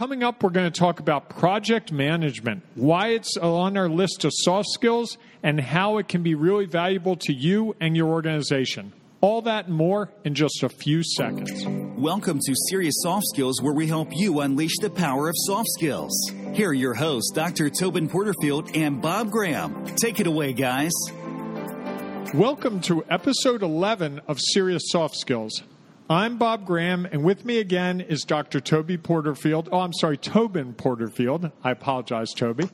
Coming 0.00 0.22
up, 0.22 0.42
we're 0.42 0.48
going 0.48 0.72
to 0.72 0.80
talk 0.80 0.98
about 0.98 1.28
project 1.28 1.92
management, 1.92 2.62
why 2.74 3.08
it's 3.08 3.36
on 3.36 3.76
our 3.76 3.90
list 3.90 4.24
of 4.24 4.32
soft 4.34 4.70
skills, 4.70 5.18
and 5.42 5.60
how 5.60 5.98
it 5.98 6.08
can 6.08 6.22
be 6.22 6.34
really 6.34 6.64
valuable 6.64 7.16
to 7.16 7.34
you 7.34 7.76
and 7.80 7.94
your 7.94 8.08
organization. 8.08 8.94
All 9.20 9.42
that 9.42 9.66
and 9.66 9.76
more 9.76 10.10
in 10.24 10.34
just 10.34 10.62
a 10.62 10.70
few 10.70 11.02
seconds. 11.04 11.66
Welcome 11.98 12.38
to 12.46 12.54
Serious 12.70 12.94
Soft 13.02 13.26
Skills, 13.26 13.60
where 13.60 13.74
we 13.74 13.88
help 13.88 14.08
you 14.16 14.40
unleash 14.40 14.78
the 14.80 14.88
power 14.88 15.28
of 15.28 15.34
soft 15.36 15.68
skills. 15.68 16.32
Here 16.54 16.70
are 16.70 16.72
your 16.72 16.94
hosts, 16.94 17.32
Dr. 17.34 17.68
Tobin 17.68 18.08
Porterfield 18.08 18.74
and 18.74 19.02
Bob 19.02 19.30
Graham. 19.30 19.84
Take 19.96 20.18
it 20.18 20.26
away, 20.26 20.54
guys. 20.54 20.92
Welcome 22.32 22.80
to 22.84 23.04
episode 23.10 23.62
11 23.62 24.22
of 24.26 24.40
Serious 24.40 24.84
Soft 24.86 25.16
Skills. 25.16 25.62
I'm 26.10 26.38
Bob 26.38 26.66
Graham, 26.66 27.06
and 27.06 27.22
with 27.22 27.44
me 27.44 27.58
again 27.58 28.00
is 28.00 28.22
Dr. 28.22 28.58
Toby 28.58 28.98
Porterfield. 28.98 29.68
Oh, 29.70 29.78
I'm 29.78 29.92
sorry, 29.92 30.16
Tobin 30.16 30.74
Porterfield. 30.74 31.52
I 31.62 31.70
apologize, 31.70 32.32
Toby. 32.34 32.68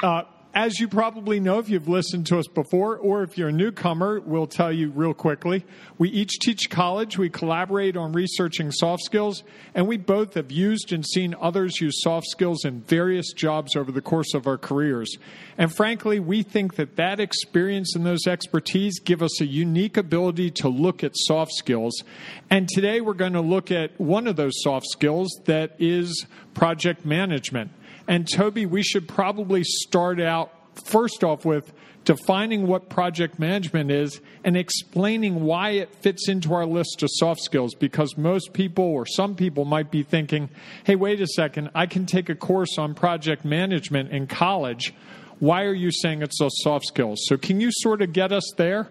Uh, 0.00 0.22
as 0.54 0.80
you 0.80 0.88
probably 0.88 1.40
know 1.40 1.58
if 1.58 1.68
you've 1.68 1.88
listened 1.88 2.26
to 2.26 2.38
us 2.38 2.46
before, 2.48 2.96
or 2.96 3.22
if 3.22 3.36
you're 3.36 3.50
a 3.50 3.52
newcomer, 3.52 4.20
we'll 4.20 4.46
tell 4.46 4.72
you 4.72 4.90
real 4.90 5.14
quickly. 5.14 5.64
We 5.98 6.08
each 6.08 6.38
teach 6.40 6.70
college, 6.70 7.18
we 7.18 7.28
collaborate 7.28 7.96
on 7.96 8.12
researching 8.12 8.72
soft 8.72 9.02
skills, 9.02 9.44
and 9.74 9.86
we 9.86 9.98
both 9.98 10.34
have 10.34 10.50
used 10.50 10.92
and 10.92 11.06
seen 11.06 11.34
others 11.40 11.80
use 11.80 12.02
soft 12.02 12.26
skills 12.28 12.64
in 12.64 12.80
various 12.80 13.32
jobs 13.32 13.76
over 13.76 13.92
the 13.92 14.00
course 14.00 14.34
of 14.34 14.46
our 14.46 14.58
careers. 14.58 15.18
And 15.58 15.74
frankly, 15.74 16.18
we 16.18 16.42
think 16.42 16.76
that 16.76 16.96
that 16.96 17.20
experience 17.20 17.94
and 17.94 18.06
those 18.06 18.26
expertise 18.26 19.00
give 19.00 19.22
us 19.22 19.40
a 19.40 19.46
unique 19.46 19.96
ability 19.96 20.50
to 20.52 20.68
look 20.68 21.04
at 21.04 21.12
soft 21.14 21.52
skills. 21.52 22.02
And 22.50 22.68
today 22.68 23.00
we're 23.00 23.14
going 23.14 23.34
to 23.34 23.40
look 23.40 23.70
at 23.70 24.00
one 24.00 24.26
of 24.26 24.36
those 24.36 24.62
soft 24.62 24.86
skills 24.86 25.28
that 25.44 25.76
is 25.78 26.26
project 26.54 27.04
management. 27.04 27.70
And 28.08 28.26
Toby, 28.26 28.64
we 28.64 28.82
should 28.82 29.06
probably 29.06 29.62
start 29.62 30.18
out 30.18 30.50
first 30.86 31.22
off 31.22 31.44
with 31.44 31.72
defining 32.04 32.66
what 32.66 32.88
project 32.88 33.38
management 33.38 33.90
is 33.90 34.22
and 34.42 34.56
explaining 34.56 35.42
why 35.42 35.70
it 35.72 35.94
fits 35.96 36.26
into 36.26 36.54
our 36.54 36.64
list 36.64 37.02
of 37.02 37.10
soft 37.12 37.42
skills 37.42 37.74
because 37.74 38.16
most 38.16 38.54
people 38.54 38.84
or 38.84 39.04
some 39.04 39.34
people 39.34 39.66
might 39.66 39.90
be 39.90 40.02
thinking, 40.02 40.48
hey, 40.84 40.96
wait 40.96 41.20
a 41.20 41.26
second, 41.26 41.70
I 41.74 41.84
can 41.84 42.06
take 42.06 42.30
a 42.30 42.34
course 42.34 42.78
on 42.78 42.94
project 42.94 43.44
management 43.44 44.10
in 44.10 44.26
college. 44.26 44.94
Why 45.38 45.64
are 45.64 45.74
you 45.74 45.90
saying 45.90 46.22
it's 46.22 46.40
a 46.40 46.48
soft 46.50 46.86
skill? 46.86 47.12
So, 47.14 47.36
can 47.36 47.60
you 47.60 47.70
sort 47.70 48.00
of 48.00 48.14
get 48.14 48.32
us 48.32 48.50
there? 48.56 48.90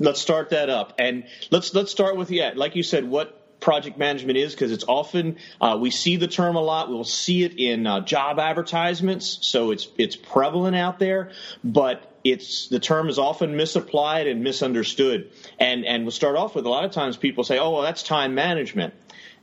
Let's 0.00 0.20
start 0.20 0.50
that 0.50 0.70
up, 0.70 0.94
and 0.98 1.24
let's 1.50 1.74
let's 1.74 1.90
start 1.90 2.16
with 2.16 2.30
yeah, 2.30 2.52
like 2.56 2.76
you 2.76 2.82
said, 2.82 3.04
what 3.04 3.37
project 3.68 3.98
management 3.98 4.38
is 4.38 4.54
because 4.54 4.72
it's 4.72 4.86
often 4.88 5.36
uh, 5.60 5.76
we 5.78 5.90
see 5.90 6.16
the 6.16 6.26
term 6.26 6.56
a 6.56 6.60
lot. 6.60 6.88
We'll 6.88 7.04
see 7.04 7.44
it 7.44 7.58
in 7.58 7.86
uh, 7.86 8.00
job 8.00 8.38
advertisements, 8.38 9.40
so 9.42 9.72
it's 9.72 9.88
it's 9.98 10.16
prevalent 10.16 10.74
out 10.74 10.98
there, 10.98 11.32
but 11.62 12.18
it's 12.24 12.68
the 12.68 12.80
term 12.80 13.10
is 13.10 13.18
often 13.18 13.58
misapplied 13.58 14.26
and 14.26 14.42
misunderstood. 14.42 15.30
And 15.58 15.84
and 15.84 16.04
we'll 16.04 16.12
start 16.12 16.34
off 16.34 16.54
with 16.54 16.64
a 16.64 16.70
lot 16.70 16.86
of 16.86 16.92
times 16.92 17.18
people 17.18 17.44
say, 17.44 17.58
"Oh, 17.58 17.72
well, 17.72 17.82
that's 17.82 18.02
time 18.02 18.34
management," 18.34 18.94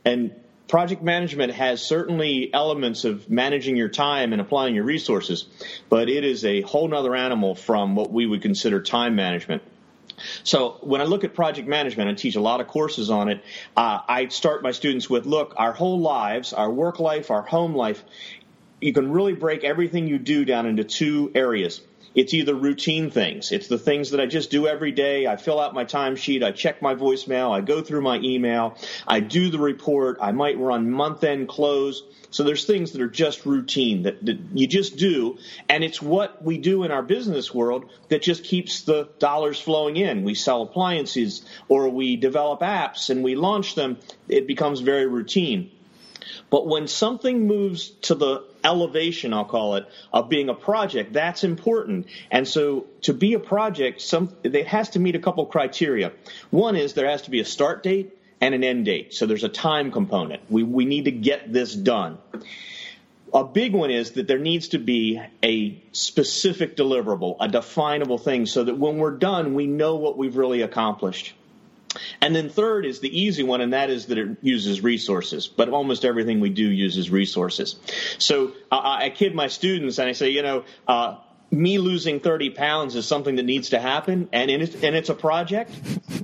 and 0.04 0.34
project 0.68 1.04
management 1.04 1.54
has 1.54 1.84
certainly 1.84 2.52
elements 2.52 3.06
of 3.06 3.30
managing 3.30 3.76
your 3.76 3.90
time 3.90 4.34
and 4.34 4.42
applying 4.42 4.74
your 4.74 4.86
resources, 4.86 5.46
but 5.88 6.10
it 6.10 6.24
is 6.24 6.44
a 6.44 6.62
whole 6.62 6.88
nother 6.88 7.14
animal 7.14 7.54
from 7.54 7.96
what 7.96 8.12
we 8.12 8.26
would 8.26 8.42
consider 8.42 8.82
time 8.82 9.16
management. 9.16 9.62
So 10.44 10.78
when 10.82 11.02
I 11.02 11.06
look 11.06 11.24
at 11.24 11.34
project 11.34 11.68
management, 11.68 12.10
I 12.10 12.14
teach 12.14 12.36
a 12.36 12.42
lot 12.42 12.62
of 12.62 12.68
courses 12.68 13.10
on 13.10 13.30
it. 13.30 13.44
Uh, 13.76 14.00
I 14.08 14.28
start 14.28 14.64
my 14.64 14.72
students 14.72 15.10
with, 15.10 15.26
look, 15.26 15.54
our 15.58 15.74
whole 15.74 16.00
lives, 16.00 16.54
our 16.54 16.70
work 16.70 17.00
life, 17.00 17.32
our 17.32 17.42
home 17.42 17.76
life, 17.76 18.04
you 18.82 18.94
can 18.94 19.12
really 19.12 19.34
break 19.34 19.64
everything 19.64 20.08
you 20.08 20.20
do 20.20 20.46
down 20.46 20.66
into 20.66 20.84
two 20.84 21.32
areas. 21.34 21.82
It's 22.16 22.34
either 22.34 22.56
routine 22.56 23.12
things. 23.12 23.52
It's 23.52 23.68
the 23.68 23.78
things 23.78 24.12
that 24.12 24.20
I 24.22 24.26
just 24.26 24.50
do 24.50 24.68
every 24.68 24.92
day. 24.92 25.28
I 25.28 25.36
fill 25.36 25.60
out 25.60 25.74
my 25.74 25.86
timesheet. 25.86 26.44
I 26.44 26.52
check 26.52 26.82
my 26.82 26.96
voicemail. 26.96 27.52
I 27.52 27.62
go 27.62 27.82
through 27.82 28.02
my 28.02 28.18
email. 28.20 28.78
I 29.06 29.20
do 29.20 29.50
the 29.50 29.60
report. 29.60 30.18
I 30.22 30.32
might 30.32 30.58
run 30.58 30.90
month 30.90 31.24
end 31.24 31.50
close. 31.50 32.04
So 32.32 32.44
there's 32.44 32.66
things 32.66 32.92
that 32.92 33.02
are 33.02 33.08
just 33.08 33.46
routine 33.46 34.04
that, 34.04 34.26
that 34.26 34.38
you 34.54 34.68
just 34.68 34.98
do, 34.98 35.38
and 35.70 35.86
it's 35.86 36.02
what 36.02 36.44
we 36.44 36.58
do 36.58 36.84
in 36.84 36.92
our 36.92 37.02
business 37.02 37.54
world 37.54 37.86
that 38.10 38.22
just 38.22 38.44
keeps 38.44 38.82
the 38.82 39.08
dollars 39.20 39.58
flowing 39.58 39.96
in. 39.96 40.24
We 40.24 40.34
sell 40.34 40.64
appliances 40.64 41.46
or 41.70 41.88
we 41.88 42.18
develop 42.18 42.60
apps 42.60 43.10
and 43.10 43.24
we 43.24 43.36
launch 43.36 43.76
them. 43.76 44.00
It 44.28 44.48
becomes 44.48 44.82
very 44.82 45.06
routine. 45.06 45.72
But 46.50 46.68
when 46.68 46.88
something 46.88 47.48
moves 47.48 47.90
to 48.04 48.16
the 48.16 48.44
elevation, 48.64 49.34
I'll 49.34 49.46
call 49.46 49.76
it, 49.76 49.88
of 50.12 50.30
being 50.30 50.50
a 50.50 50.54
project, 50.54 51.14
that's 51.14 51.44
important. 51.44 52.08
And 52.32 52.48
so 52.48 52.88
to 53.02 53.14
be 53.14 53.34
a 53.34 53.40
project, 53.40 54.02
some, 54.02 54.36
it 54.44 54.68
has 54.68 54.90
to 54.92 55.00
meet 55.00 55.16
a 55.16 55.20
couple 55.20 55.46
criteria. 55.46 56.12
One 56.50 56.76
is 56.76 56.94
there 56.94 57.10
has 57.10 57.24
to 57.24 57.32
be 57.32 57.40
a 57.40 57.46
start 57.46 57.84
date 57.84 58.18
and 58.42 58.54
an 58.54 58.64
end 58.64 58.86
date. 58.86 59.14
So 59.14 59.26
there's 59.26 59.44
a 59.44 59.50
time 59.50 59.92
component. 59.92 60.44
We, 60.50 60.64
we 60.64 60.86
need 60.86 61.06
to 61.06 61.12
get 61.12 61.52
this 61.52 61.74
done. 61.74 62.18
A 63.34 63.44
big 63.44 63.74
one 63.74 63.92
is 63.92 64.12
that 64.12 64.28
there 64.28 64.40
needs 64.40 64.70
to 64.70 64.80
be 64.80 65.22
a 65.44 65.82
specific 65.92 66.78
deliverable, 66.78 67.36
a 67.40 67.48
definable 67.48 68.18
thing, 68.18 68.46
so 68.46 68.64
that 68.64 68.78
when 68.78 68.98
we're 68.98 69.18
done, 69.18 69.56
we 69.56 69.68
know 69.68 69.96
what 69.96 70.18
we've 70.18 70.38
really 70.38 70.62
accomplished. 70.62 71.34
And 72.22 72.36
then 72.36 72.50
third 72.50 72.86
is 72.86 73.00
the 73.00 73.22
easy 73.22 73.44
one, 73.44 73.62
and 73.62 73.74
that 73.74 73.90
is 73.90 74.08
that 74.08 74.18
it 74.18 74.38
uses 74.42 74.82
resources. 74.82 75.48
But 75.48 75.70
almost 75.70 76.06
everything 76.06 76.40
we 76.40 76.50
do 76.50 76.68
uses 76.68 77.10
resources. 77.10 77.76
So 78.18 78.54
I, 78.72 79.06
I 79.06 79.10
kid 79.10 79.36
my 79.36 79.48
students 79.48 79.98
and 79.98 80.10
I 80.10 80.14
say, 80.14 80.30
you 80.30 80.42
know, 80.42 80.64
uh, 80.88 81.18
me 81.52 81.78
losing 81.78 82.20
30 82.20 82.52
pounds 82.52 82.96
is 82.96 83.06
something 83.06 83.36
that 83.36 83.44
needs 83.44 83.70
to 83.70 83.80
happen, 83.80 84.30
and, 84.34 84.50
and 84.52 84.96
it's 84.96 85.10
a 85.10 85.14
project, 85.14 85.72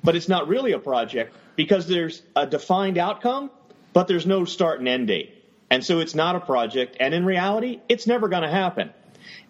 but 0.03 0.15
it's 0.15 0.27
not 0.27 0.47
really 0.47 0.71
a 0.73 0.79
project 0.79 1.35
because 1.55 1.87
there's 1.87 2.21
a 2.35 2.45
defined 2.45 2.97
outcome, 2.97 3.51
but 3.93 4.07
there's 4.07 4.25
no 4.25 4.45
start 4.45 4.79
and 4.79 4.87
end 4.87 5.07
date. 5.07 5.37
And 5.69 5.85
so 5.85 5.99
it's 5.99 6.15
not 6.15 6.35
a 6.35 6.39
project, 6.41 6.97
and 6.99 7.13
in 7.13 7.25
reality, 7.25 7.79
it's 7.87 8.07
never 8.07 8.27
going 8.27 8.43
to 8.43 8.49
happen. 8.49 8.91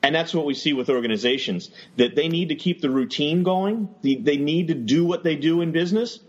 And 0.04 0.16
that's 0.16 0.34
what 0.34 0.46
we 0.46 0.56
see 0.56 0.74
with 0.74 0.90
organizations 0.90 1.70
that 1.98 2.16
they 2.16 2.28
need 2.28 2.50
to 2.50 2.56
keep 2.56 2.82
the 2.82 2.90
routine 2.90 3.44
going. 3.44 3.88
They 4.02 4.38
need 4.38 4.70
to 4.70 4.74
do 4.74 5.06
what 5.06 5.24
they 5.24 5.36
do 5.36 5.62
in 5.62 5.72
business. 5.72 6.20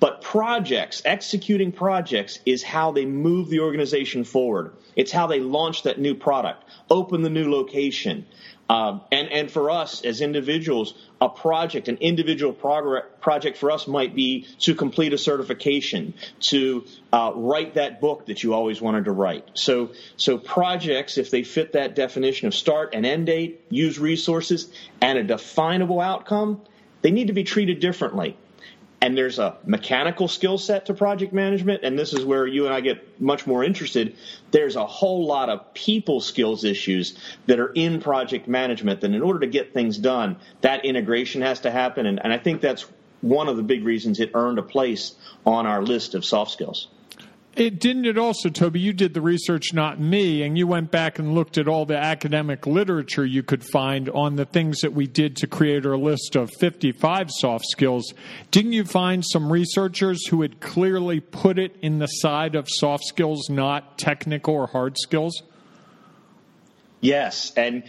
But 0.00 0.22
projects, 0.22 1.02
executing 1.04 1.70
projects 1.70 2.38
is 2.46 2.62
how 2.62 2.92
they 2.92 3.04
move 3.04 3.50
the 3.50 3.60
organization 3.60 4.24
forward. 4.24 4.72
It's 4.96 5.12
how 5.12 5.26
they 5.26 5.40
launch 5.40 5.82
that 5.82 6.00
new 6.00 6.14
product, 6.14 6.64
open 6.88 7.20
the 7.20 7.28
new 7.28 7.50
location, 7.50 8.24
um, 8.68 9.00
and, 9.10 9.28
and 9.30 9.50
for 9.50 9.70
us 9.70 10.04
as 10.04 10.20
individuals, 10.20 10.94
a 11.20 11.28
project, 11.28 11.88
an 11.88 11.96
individual 11.96 12.52
prog- 12.52 13.04
project 13.20 13.56
for 13.56 13.70
us 13.70 13.86
might 13.86 14.14
be 14.14 14.46
to 14.60 14.74
complete 14.74 15.12
a 15.12 15.18
certification, 15.18 16.14
to 16.40 16.84
uh, 17.12 17.32
write 17.34 17.74
that 17.74 18.00
book 18.00 18.26
that 18.26 18.42
you 18.42 18.52
always 18.52 18.80
wanted 18.80 19.06
to 19.06 19.12
write. 19.12 19.48
So, 19.54 19.90
so 20.16 20.36
projects, 20.36 21.16
if 21.16 21.30
they 21.30 21.42
fit 21.42 21.72
that 21.72 21.94
definition 21.94 22.46
of 22.46 22.54
start 22.54 22.90
and 22.92 23.06
end 23.06 23.26
date, 23.26 23.64
use 23.70 23.98
resources, 23.98 24.70
and 25.00 25.18
a 25.18 25.24
definable 25.24 26.00
outcome, 26.00 26.60
they 27.00 27.10
need 27.10 27.28
to 27.28 27.32
be 27.32 27.44
treated 27.44 27.80
differently 27.80 28.36
and 29.00 29.16
there's 29.16 29.38
a 29.38 29.56
mechanical 29.64 30.26
skill 30.26 30.58
set 30.58 30.86
to 30.86 30.94
project 30.94 31.32
management, 31.32 31.84
and 31.84 31.98
this 31.98 32.12
is 32.12 32.24
where 32.24 32.46
you 32.46 32.66
and 32.66 32.74
I 32.74 32.80
get 32.80 33.20
much 33.20 33.46
more 33.46 33.62
interested. 33.62 34.16
There's 34.50 34.76
a 34.76 34.86
whole 34.86 35.26
lot 35.26 35.48
of 35.48 35.72
people 35.74 36.20
skills 36.20 36.64
issues 36.64 37.16
that 37.46 37.60
are 37.60 37.72
in 37.72 38.00
project 38.00 38.48
management 38.48 39.00
that 39.02 39.12
in 39.12 39.22
order 39.22 39.40
to 39.40 39.46
get 39.46 39.72
things 39.72 39.98
done, 39.98 40.36
that 40.62 40.84
integration 40.84 41.42
has 41.42 41.60
to 41.60 41.70
happen, 41.70 42.06
and, 42.06 42.20
and 42.22 42.32
I 42.32 42.38
think 42.38 42.60
that's 42.60 42.86
one 43.20 43.48
of 43.48 43.56
the 43.56 43.62
big 43.62 43.84
reasons 43.84 44.20
it 44.20 44.30
earned 44.34 44.58
a 44.58 44.62
place 44.62 45.14
on 45.44 45.66
our 45.66 45.82
list 45.82 46.14
of 46.14 46.24
soft 46.24 46.50
skills. 46.50 46.88
It 47.56 47.80
didn't 47.80 48.04
it 48.04 48.16
also, 48.16 48.50
Toby? 48.50 48.78
You 48.78 48.92
did 48.92 49.14
the 49.14 49.20
research, 49.20 49.72
not 49.72 49.98
me, 49.98 50.44
and 50.44 50.56
you 50.56 50.68
went 50.68 50.92
back 50.92 51.18
and 51.18 51.34
looked 51.34 51.58
at 51.58 51.66
all 51.66 51.86
the 51.86 51.96
academic 51.96 52.68
literature 52.68 53.26
you 53.26 53.42
could 53.42 53.64
find 53.64 54.08
on 54.10 54.36
the 54.36 54.44
things 54.44 54.78
that 54.82 54.92
we 54.92 55.08
did 55.08 55.34
to 55.38 55.48
create 55.48 55.84
our 55.84 55.96
list 55.96 56.36
of 56.36 56.50
55 56.60 57.30
soft 57.32 57.64
skills. 57.66 58.14
Didn't 58.52 58.74
you 58.74 58.84
find 58.84 59.24
some 59.26 59.50
researchers 59.50 60.28
who 60.28 60.42
had 60.42 60.60
clearly 60.60 61.18
put 61.18 61.58
it 61.58 61.74
in 61.82 61.98
the 61.98 62.06
side 62.06 62.54
of 62.54 62.68
soft 62.68 63.02
skills, 63.04 63.50
not 63.50 63.98
technical 63.98 64.54
or 64.54 64.68
hard 64.68 64.96
skills? 64.96 65.42
Yes, 67.00 67.52
and 67.56 67.84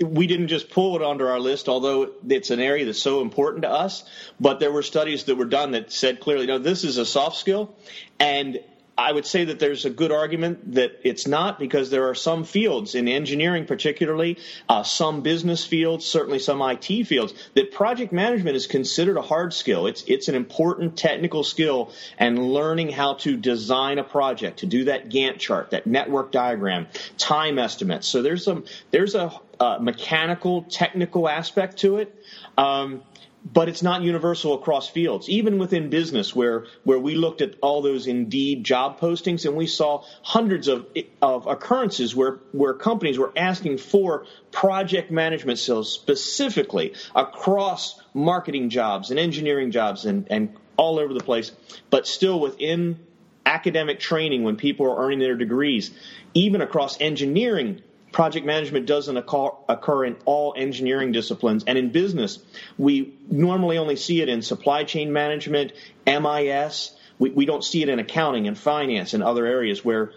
we 0.00 0.26
didn't 0.26 0.48
just 0.48 0.70
pull 0.70 0.94
it 0.96 1.02
onto 1.02 1.24
our 1.24 1.40
list, 1.40 1.68
although 1.68 2.12
it's 2.28 2.50
an 2.50 2.60
area 2.60 2.84
that's 2.84 3.02
so 3.02 3.20
important 3.20 3.62
to 3.62 3.70
us. 3.70 4.04
But 4.40 4.60
there 4.60 4.70
were 4.70 4.82
studies 4.82 5.24
that 5.24 5.34
were 5.34 5.44
done 5.44 5.72
that 5.72 5.92
said 5.92 6.20
clearly, 6.20 6.46
no, 6.46 6.58
this 6.58 6.84
is 6.84 6.96
a 6.96 7.06
soft 7.06 7.36
skill, 7.36 7.74
and 8.20 8.60
I 8.96 9.10
would 9.10 9.24
say 9.24 9.44
that 9.44 9.58
there's 9.58 9.86
a 9.86 9.90
good 9.90 10.12
argument 10.12 10.74
that 10.74 11.00
it's 11.02 11.26
not 11.26 11.58
because 11.58 11.88
there 11.88 12.10
are 12.10 12.14
some 12.14 12.44
fields 12.44 12.94
in 12.94 13.08
engineering, 13.08 13.64
particularly 13.64 14.38
uh, 14.68 14.82
some 14.82 15.22
business 15.22 15.64
fields, 15.64 16.04
certainly 16.04 16.38
some 16.38 16.60
IT 16.60 17.04
fields, 17.06 17.32
that 17.54 17.72
project 17.72 18.12
management 18.12 18.54
is 18.54 18.66
considered 18.66 19.16
a 19.16 19.22
hard 19.22 19.54
skill. 19.54 19.86
It's 19.86 20.04
it's 20.06 20.28
an 20.28 20.34
important 20.34 20.98
technical 20.98 21.42
skill, 21.42 21.90
and 22.18 22.52
learning 22.52 22.90
how 22.90 23.14
to 23.14 23.36
design 23.36 23.98
a 23.98 24.04
project, 24.04 24.58
to 24.58 24.66
do 24.66 24.84
that 24.84 25.08
Gantt 25.08 25.38
chart, 25.38 25.70
that 25.70 25.86
network 25.86 26.30
diagram, 26.30 26.86
time 27.16 27.58
estimates. 27.58 28.06
So 28.06 28.20
there's 28.20 28.44
some 28.44 28.64
there's 28.90 29.14
a 29.14 29.32
uh, 29.58 29.78
mechanical, 29.80 30.62
technical 30.62 31.28
aspect 31.28 31.78
to 31.78 31.96
it. 31.96 32.14
Um, 32.58 33.02
but 33.44 33.68
it's 33.68 33.82
not 33.82 34.02
universal 34.02 34.54
across 34.54 34.88
fields. 34.88 35.28
Even 35.28 35.58
within 35.58 35.90
business, 35.90 36.34
where 36.34 36.66
where 36.84 36.98
we 36.98 37.14
looked 37.14 37.40
at 37.40 37.54
all 37.60 37.82
those 37.82 38.06
Indeed 38.06 38.64
job 38.64 39.00
postings 39.00 39.44
and 39.44 39.56
we 39.56 39.66
saw 39.66 40.04
hundreds 40.22 40.68
of 40.68 40.86
of 41.20 41.46
occurrences 41.46 42.14
where 42.14 42.38
where 42.52 42.74
companies 42.74 43.18
were 43.18 43.32
asking 43.36 43.78
for 43.78 44.26
project 44.52 45.10
management 45.10 45.58
skills 45.58 45.92
specifically 45.92 46.94
across 47.14 48.00
marketing 48.14 48.70
jobs 48.70 49.10
and 49.10 49.18
engineering 49.18 49.70
jobs 49.70 50.04
and 50.04 50.26
and 50.30 50.54
all 50.76 50.98
over 50.98 51.12
the 51.12 51.20
place, 51.20 51.52
but 51.90 52.06
still 52.06 52.40
within 52.40 52.98
academic 53.44 53.98
training 54.00 54.44
when 54.44 54.56
people 54.56 54.86
are 54.86 55.04
earning 55.04 55.18
their 55.18 55.36
degrees, 55.36 55.90
even 56.32 56.60
across 56.60 57.00
engineering 57.00 57.82
project 58.12 58.46
management 58.46 58.86
doesn't 58.86 59.16
occur 59.16 60.04
in 60.04 60.16
all 60.26 60.54
engineering 60.56 61.12
disciplines. 61.12 61.64
And 61.66 61.78
in 61.78 61.90
business, 61.90 62.38
we 62.78 63.14
normally 63.30 63.78
only 63.78 63.96
see 63.96 64.20
it 64.20 64.28
in 64.28 64.42
supply 64.42 64.84
chain 64.84 65.12
management, 65.12 65.72
MIS. 66.06 66.94
We, 67.18 67.30
we 67.30 67.46
don't 67.46 67.64
see 67.64 67.82
it 67.82 67.88
in 67.88 67.98
accounting 67.98 68.46
and 68.46 68.56
finance 68.56 69.14
and 69.14 69.22
other 69.22 69.46
areas 69.46 69.84
where 69.84 70.12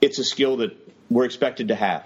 it's 0.00 0.18
a 0.18 0.24
skill 0.24 0.58
that 0.58 0.76
we're 1.10 1.24
expected 1.24 1.68
to 1.68 1.74
have. 1.74 2.04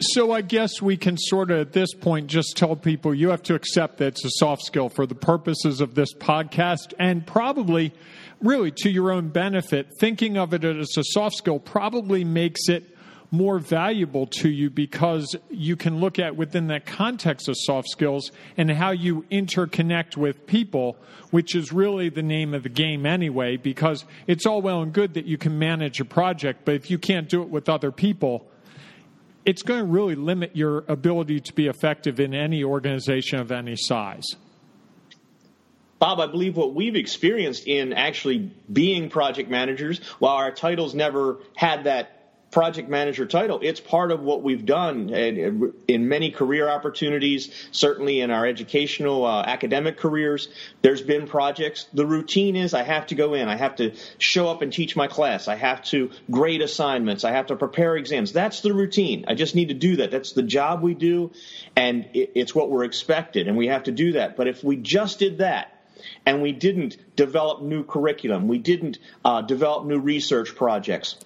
So 0.00 0.30
I 0.30 0.42
guess 0.42 0.80
we 0.80 0.96
can 0.96 1.16
sort 1.18 1.50
of 1.50 1.58
at 1.58 1.72
this 1.72 1.92
point 1.92 2.28
just 2.28 2.56
tell 2.56 2.76
people 2.76 3.12
you 3.12 3.30
have 3.30 3.42
to 3.44 3.54
accept 3.54 3.98
that 3.98 4.08
it's 4.08 4.24
a 4.24 4.30
soft 4.30 4.62
skill 4.62 4.88
for 4.88 5.06
the 5.06 5.16
purposes 5.16 5.80
of 5.80 5.96
this 5.96 6.14
podcast 6.14 6.94
and 7.00 7.26
probably 7.26 7.92
really 8.40 8.70
to 8.76 8.90
your 8.90 9.10
own 9.10 9.30
benefit. 9.30 9.88
Thinking 9.98 10.38
of 10.38 10.54
it 10.54 10.64
as 10.64 10.96
a 10.96 11.02
soft 11.02 11.34
skill 11.34 11.58
probably 11.58 12.22
makes 12.22 12.68
it 12.68 12.94
more 13.30 13.58
valuable 13.58 14.26
to 14.26 14.48
you 14.48 14.70
because 14.70 15.36
you 15.50 15.76
can 15.76 16.00
look 16.00 16.18
at 16.18 16.36
within 16.36 16.68
that 16.68 16.86
context 16.86 17.48
of 17.48 17.54
soft 17.58 17.88
skills 17.88 18.32
and 18.56 18.70
how 18.70 18.90
you 18.90 19.24
interconnect 19.30 20.16
with 20.16 20.46
people, 20.46 20.96
which 21.30 21.54
is 21.54 21.72
really 21.72 22.08
the 22.08 22.22
name 22.22 22.54
of 22.54 22.62
the 22.62 22.68
game 22.68 23.04
anyway, 23.04 23.56
because 23.56 24.04
it's 24.26 24.46
all 24.46 24.62
well 24.62 24.82
and 24.82 24.92
good 24.92 25.14
that 25.14 25.26
you 25.26 25.36
can 25.36 25.58
manage 25.58 26.00
a 26.00 26.04
project, 26.04 26.64
but 26.64 26.74
if 26.74 26.90
you 26.90 26.98
can't 26.98 27.28
do 27.28 27.42
it 27.42 27.50
with 27.50 27.68
other 27.68 27.92
people, 27.92 28.48
it's 29.44 29.62
going 29.62 29.80
to 29.80 29.86
really 29.86 30.14
limit 30.14 30.56
your 30.56 30.84
ability 30.88 31.40
to 31.40 31.52
be 31.54 31.68
effective 31.68 32.20
in 32.20 32.34
any 32.34 32.64
organization 32.64 33.38
of 33.38 33.52
any 33.52 33.76
size. 33.76 34.26
Bob, 35.98 36.20
I 36.20 36.26
believe 36.26 36.56
what 36.56 36.74
we've 36.74 36.94
experienced 36.94 37.66
in 37.66 37.92
actually 37.92 38.52
being 38.72 39.10
project 39.10 39.50
managers, 39.50 39.98
while 40.20 40.36
our 40.36 40.52
titles 40.52 40.94
never 40.94 41.38
had 41.56 41.84
that 41.84 42.17
project 42.50 42.88
manager 42.88 43.26
title. 43.26 43.60
It's 43.62 43.80
part 43.80 44.10
of 44.10 44.20
what 44.20 44.42
we've 44.42 44.64
done 44.64 45.10
in 45.10 46.08
many 46.08 46.30
career 46.30 46.68
opportunities, 46.68 47.50
certainly 47.72 48.20
in 48.20 48.30
our 48.30 48.46
educational 48.46 49.26
uh, 49.26 49.42
academic 49.42 49.98
careers. 49.98 50.48
There's 50.80 51.02
been 51.02 51.26
projects. 51.26 51.86
The 51.92 52.06
routine 52.06 52.56
is 52.56 52.72
I 52.72 52.82
have 52.82 53.08
to 53.08 53.14
go 53.14 53.34
in, 53.34 53.48
I 53.48 53.56
have 53.56 53.76
to 53.76 53.94
show 54.18 54.48
up 54.48 54.62
and 54.62 54.72
teach 54.72 54.96
my 54.96 55.08
class, 55.08 55.48
I 55.48 55.56
have 55.56 55.82
to 55.84 56.10
grade 56.30 56.62
assignments, 56.62 57.24
I 57.24 57.32
have 57.32 57.48
to 57.48 57.56
prepare 57.56 57.96
exams. 57.96 58.32
That's 58.32 58.60
the 58.60 58.72
routine. 58.72 59.26
I 59.28 59.34
just 59.34 59.54
need 59.54 59.68
to 59.68 59.74
do 59.74 59.96
that. 59.96 60.10
That's 60.10 60.32
the 60.32 60.42
job 60.42 60.82
we 60.82 60.94
do, 60.94 61.32
and 61.76 62.08
it's 62.14 62.54
what 62.54 62.70
we're 62.70 62.84
expected, 62.84 63.48
and 63.48 63.56
we 63.56 63.66
have 63.66 63.84
to 63.84 63.92
do 63.92 64.12
that. 64.12 64.36
But 64.36 64.48
if 64.48 64.64
we 64.64 64.76
just 64.76 65.18
did 65.18 65.38
that, 65.38 65.74
and 66.24 66.42
we 66.42 66.52
didn't 66.52 66.96
develop 67.16 67.62
new 67.62 67.84
curriculum, 67.84 68.48
we 68.48 68.58
didn't 68.58 68.98
uh, 69.24 69.42
develop 69.42 69.86
new 69.86 69.98
research 69.98 70.54
projects, 70.54 71.16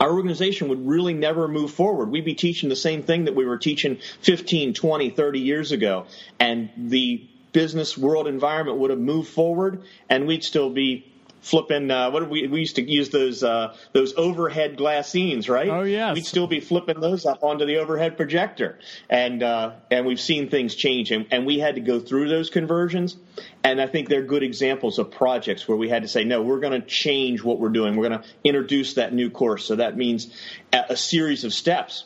our 0.00 0.12
organization 0.12 0.68
would 0.68 0.86
really 0.86 1.14
never 1.14 1.48
move 1.48 1.72
forward. 1.72 2.10
We'd 2.10 2.24
be 2.24 2.34
teaching 2.34 2.68
the 2.68 2.76
same 2.76 3.02
thing 3.02 3.24
that 3.24 3.34
we 3.34 3.44
were 3.44 3.58
teaching 3.58 3.98
15, 4.22 4.74
20, 4.74 5.10
30 5.10 5.40
years 5.40 5.72
ago. 5.72 6.06
And 6.38 6.70
the 6.76 7.26
business 7.52 7.96
world 7.96 8.28
environment 8.28 8.78
would 8.78 8.90
have 8.90 8.98
moved 8.98 9.28
forward 9.28 9.82
and 10.08 10.26
we'd 10.26 10.44
still 10.44 10.70
be 10.70 11.04
flipping. 11.40 11.90
Uh, 11.90 12.10
what 12.10 12.28
we 12.28 12.46
we 12.46 12.60
used 12.60 12.76
to 12.76 12.82
use 12.82 13.10
those 13.10 13.42
uh, 13.42 13.76
those 13.92 14.14
overhead 14.16 14.76
glassines, 14.76 15.48
right? 15.48 15.68
Oh 15.68 15.82
yeah, 15.82 16.12
We'd 16.12 16.26
still 16.26 16.46
be 16.46 16.60
flipping 16.60 17.00
those 17.00 17.26
up 17.26 17.42
onto 17.42 17.66
the 17.66 17.78
overhead 17.78 18.16
projector, 18.16 18.78
and 19.08 19.42
uh, 19.42 19.72
and 19.90 20.06
we've 20.06 20.20
seen 20.20 20.50
things 20.50 20.74
change, 20.74 21.10
and, 21.10 21.26
and 21.30 21.46
we 21.46 21.58
had 21.58 21.76
to 21.76 21.80
go 21.80 22.00
through 22.00 22.28
those 22.28 22.50
conversions. 22.50 23.16
And 23.62 23.80
I 23.80 23.86
think 23.86 24.08
they're 24.08 24.22
good 24.22 24.42
examples 24.42 24.98
of 24.98 25.10
projects 25.10 25.68
where 25.68 25.76
we 25.76 25.88
had 25.88 26.02
to 26.02 26.08
say, 26.08 26.24
no, 26.24 26.42
we're 26.42 26.60
going 26.60 26.80
to 26.80 26.86
change 26.86 27.42
what 27.42 27.60
we're 27.60 27.68
doing. 27.68 27.96
We're 27.96 28.08
going 28.08 28.22
to 28.22 28.28
introduce 28.42 28.94
that 28.94 29.12
new 29.12 29.30
course. 29.30 29.64
So 29.64 29.76
that 29.76 29.96
means 29.96 30.34
a 30.72 30.96
series 30.96 31.44
of 31.44 31.52
steps. 31.52 32.04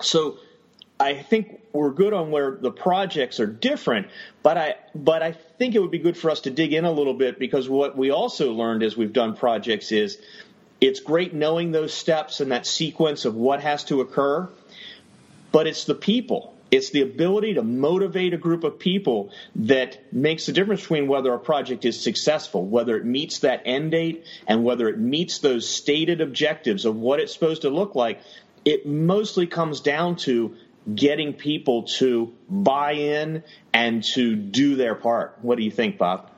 So 0.00 0.38
I 1.00 1.14
think 1.14 1.60
we're 1.72 1.90
good 1.90 2.12
on 2.12 2.30
where 2.30 2.56
the 2.56 2.72
projects 2.72 3.38
are 3.38 3.46
different, 3.46 4.08
but 4.42 4.58
I 4.58 4.74
but 4.94 5.22
I 5.22 5.32
think 5.32 5.74
it 5.74 5.80
would 5.80 5.92
be 5.92 5.98
good 5.98 6.16
for 6.16 6.30
us 6.30 6.40
to 6.40 6.50
dig 6.50 6.72
in 6.72 6.84
a 6.84 6.90
little 6.90 7.14
bit 7.14 7.38
because 7.38 7.68
what 7.68 7.96
we 7.96 8.10
also 8.10 8.52
learned 8.52 8.82
as 8.82 8.96
we've 8.96 9.12
done 9.12 9.36
projects 9.36 9.92
is 9.92 10.18
it's 10.80 11.00
great 11.00 11.34
knowing 11.34 11.70
those 11.72 11.94
steps 11.94 12.40
and 12.40 12.52
that 12.52 12.66
sequence 12.66 13.24
of 13.24 13.34
what 13.34 13.60
has 13.60 13.84
to 13.84 14.00
occur, 14.00 14.48
but 15.52 15.66
it's 15.66 15.84
the 15.84 15.94
people. 15.94 16.54
It's 16.70 16.90
the 16.90 17.00
ability 17.00 17.54
to 17.54 17.62
motivate 17.62 18.34
a 18.34 18.36
group 18.36 18.62
of 18.62 18.78
people 18.78 19.30
that 19.56 20.12
makes 20.12 20.46
the 20.46 20.52
difference 20.52 20.82
between 20.82 21.08
whether 21.08 21.32
a 21.32 21.38
project 21.38 21.84
is 21.86 21.98
successful, 21.98 22.64
whether 22.66 22.96
it 22.96 23.06
meets 23.06 23.38
that 23.38 23.62
end 23.64 23.92
date, 23.92 24.26
and 24.46 24.64
whether 24.64 24.88
it 24.88 24.98
meets 24.98 25.38
those 25.38 25.66
stated 25.66 26.20
objectives 26.20 26.84
of 26.84 26.94
what 26.96 27.20
it's 27.20 27.32
supposed 27.32 27.62
to 27.62 27.70
look 27.70 27.94
like. 27.94 28.20
It 28.64 28.86
mostly 28.86 29.46
comes 29.46 29.80
down 29.80 30.16
to 30.16 30.56
getting 30.94 31.32
people 31.34 31.84
to 31.98 32.32
buy 32.48 32.92
in 32.92 33.42
and 33.72 34.02
to 34.02 34.34
do 34.34 34.76
their 34.76 34.94
part. 34.94 35.38
What 35.42 35.58
do 35.58 35.64
you 35.64 35.70
think, 35.70 35.98
Bob? 35.98 36.30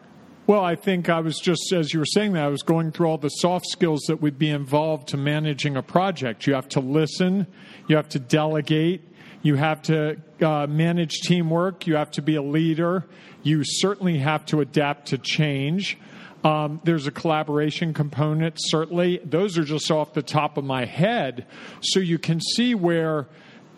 Well, 0.47 0.64
I 0.64 0.75
think 0.75 1.08
I 1.08 1.20
was 1.20 1.38
just, 1.38 1.73
as 1.73 1.94
you 1.94 2.00
were 2.00 2.06
saying 2.06 2.32
that, 2.32 2.43
I 2.43 2.49
was 2.49 2.62
going 2.62 2.91
through 2.91 3.06
all 3.06 3.19
the 3.19 3.29
soft 3.29 3.67
skills 3.67 4.00
that 4.08 4.20
would 4.20 4.38
be 4.38 4.50
involved 4.50 5.08
to 5.08 5.17
managing 5.17 5.76
a 5.76 5.82
project. 5.82 6.47
You 6.47 6.55
have 6.55 6.69
to 6.70 6.81
listen, 6.81 7.47
you 7.87 7.94
have 7.94 8.08
to 8.08 8.19
delegate, 8.19 9.02
you 9.43 9.55
have 9.55 9.81
to 9.82 10.17
uh, 10.41 10.67
manage 10.67 11.20
teamwork, 11.20 11.87
you 11.87 11.94
have 11.94 12.11
to 12.12 12.23
be 12.23 12.35
a 12.35 12.43
leader, 12.43 13.06
you 13.44 13.62
certainly 13.64 14.19
have 14.19 14.44
to 14.46 14.61
adapt 14.61 15.08
to 15.08 15.19
change. 15.19 15.99
Um, 16.43 16.81
there's 16.85 17.06
a 17.06 17.11
collaboration 17.11 17.94
component, 17.94 18.55
certainly. 18.58 19.20
Those 19.25 19.56
are 19.56 19.64
just 19.64 19.91
off 19.91 20.14
the 20.14 20.23
top 20.23 20.56
of 20.56 20.64
my 20.64 20.85
head. 20.85 21.46
So 21.81 22.00
you 22.00 22.19
can 22.19 22.41
see 22.41 22.74
where 22.74 23.29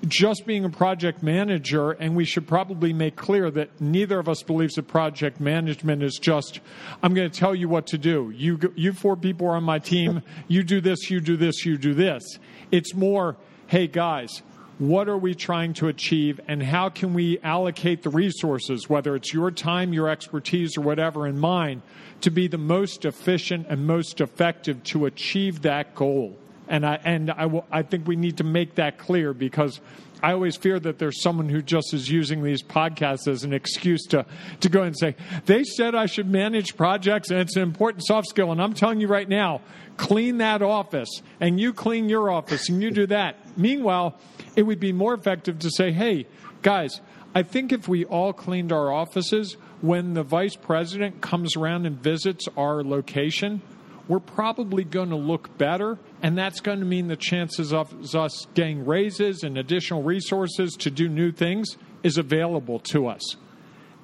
just 0.08 0.46
being 0.46 0.64
a 0.64 0.70
project 0.70 1.22
manager, 1.22 1.92
and 1.92 2.16
we 2.16 2.24
should 2.24 2.46
probably 2.46 2.92
make 2.92 3.16
clear 3.16 3.50
that 3.52 3.80
neither 3.80 4.18
of 4.18 4.28
us 4.28 4.42
believes 4.42 4.74
that 4.74 4.88
project 4.88 5.40
management 5.40 6.02
is 6.02 6.18
just, 6.20 6.60
I'm 7.02 7.14
going 7.14 7.30
to 7.30 7.38
tell 7.38 7.54
you 7.54 7.68
what 7.68 7.86
to 7.88 7.98
do. 7.98 8.32
You, 8.34 8.58
you 8.74 8.92
four 8.92 9.16
people 9.16 9.46
are 9.46 9.56
on 9.56 9.64
my 9.64 9.78
team. 9.78 10.22
You 10.48 10.62
do 10.64 10.80
this, 10.80 11.10
you 11.10 11.20
do 11.20 11.36
this, 11.36 11.64
you 11.64 11.78
do 11.78 11.94
this. 11.94 12.38
It's 12.70 12.94
more, 12.94 13.36
hey 13.68 13.86
guys, 13.86 14.42
what 14.78 15.08
are 15.08 15.18
we 15.18 15.34
trying 15.34 15.74
to 15.74 15.86
achieve 15.88 16.40
and 16.48 16.62
how 16.62 16.88
can 16.88 17.14
we 17.14 17.38
allocate 17.40 18.02
the 18.02 18.10
resources, 18.10 18.88
whether 18.88 19.14
it's 19.14 19.32
your 19.32 19.50
time, 19.50 19.92
your 19.92 20.08
expertise, 20.08 20.76
or 20.76 20.80
whatever 20.80 21.26
in 21.26 21.38
mine, 21.38 21.82
to 22.22 22.30
be 22.30 22.48
the 22.48 22.58
most 22.58 23.04
efficient 23.04 23.66
and 23.68 23.86
most 23.86 24.20
effective 24.20 24.82
to 24.84 25.06
achieve 25.06 25.62
that 25.62 25.94
goal? 25.94 26.36
And 26.72 26.86
I 26.86 26.98
and 27.04 27.30
I, 27.30 27.42
w- 27.42 27.64
I 27.70 27.82
think 27.82 28.08
we 28.08 28.16
need 28.16 28.38
to 28.38 28.44
make 28.44 28.76
that 28.76 28.96
clear 28.96 29.34
because 29.34 29.78
I 30.22 30.32
always 30.32 30.56
fear 30.56 30.80
that 30.80 30.98
there's 30.98 31.20
someone 31.20 31.50
who 31.50 31.60
just 31.60 31.92
is 31.92 32.08
using 32.08 32.42
these 32.42 32.62
podcasts 32.62 33.28
as 33.28 33.44
an 33.44 33.52
excuse 33.52 34.06
to, 34.06 34.24
to 34.60 34.68
go 34.70 34.82
and 34.82 34.96
say, 34.96 35.16
they 35.44 35.64
said 35.64 35.94
I 35.94 36.06
should 36.06 36.30
manage 36.30 36.76
projects 36.76 37.30
and 37.30 37.40
it's 37.40 37.56
an 37.56 37.62
important 37.62 38.06
soft 38.06 38.28
skill. 38.28 38.52
And 38.52 38.62
I'm 38.62 38.72
telling 38.72 39.00
you 39.00 39.06
right 39.06 39.28
now, 39.28 39.60
clean 39.98 40.38
that 40.38 40.62
office 40.62 41.20
and 41.40 41.60
you 41.60 41.74
clean 41.74 42.08
your 42.08 42.30
office 42.30 42.70
and 42.70 42.82
you 42.82 42.90
do 42.90 43.06
that. 43.08 43.36
Meanwhile, 43.58 44.18
it 44.56 44.62
would 44.62 44.80
be 44.80 44.92
more 44.92 45.12
effective 45.12 45.58
to 45.58 45.70
say, 45.70 45.92
hey, 45.92 46.26
guys, 46.62 47.02
I 47.34 47.42
think 47.42 47.70
if 47.70 47.86
we 47.86 48.06
all 48.06 48.32
cleaned 48.32 48.72
our 48.72 48.90
offices, 48.90 49.58
when 49.82 50.14
the 50.14 50.22
vice 50.22 50.56
president 50.56 51.20
comes 51.20 51.54
around 51.54 51.84
and 51.84 52.00
visits 52.00 52.46
our 52.56 52.82
location, 52.84 53.60
we're 54.08 54.20
probably 54.20 54.84
going 54.84 55.10
to 55.10 55.16
look 55.16 55.56
better, 55.58 55.98
and 56.22 56.36
that's 56.36 56.60
going 56.60 56.80
to 56.80 56.84
mean 56.84 57.08
the 57.08 57.16
chances 57.16 57.72
of 57.72 58.14
us 58.14 58.46
getting 58.54 58.84
raises 58.84 59.42
and 59.42 59.56
additional 59.56 60.02
resources 60.02 60.72
to 60.80 60.90
do 60.90 61.08
new 61.08 61.32
things 61.32 61.76
is 62.02 62.18
available 62.18 62.80
to 62.80 63.06
us. 63.06 63.36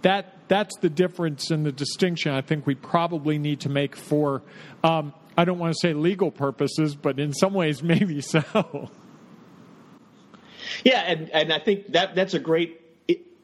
That 0.03 0.49
that's 0.49 0.77
the 0.79 0.89
difference 0.89 1.51
and 1.51 1.67
the 1.67 1.73
distinction 1.73 2.33
I 2.33 2.41
think 2.41 2.67
we 2.67 2.75
probably 2.75 3.39
need 3.39 3.61
to 3.61 3.69
make 3.69 3.97
for 3.97 4.43
um, 4.83 5.13
I 5.37 5.45
don't 5.45 5.59
want 5.61 5.73
to 5.73 5.79
say 5.81 5.95
legal 5.95 6.33
purposes, 6.33 6.97
but 6.97 7.21
in 7.21 7.33
some 7.33 7.55
ways, 7.55 7.81
maybe 7.81 8.21
so. 8.23 8.91
Yeah, 10.85 11.01
and, 11.01 11.31
and 11.31 11.53
I 11.53 11.61
think 11.61 11.93
that 11.93 12.15
that's 12.15 12.35
a 12.35 12.41
great 12.41 12.81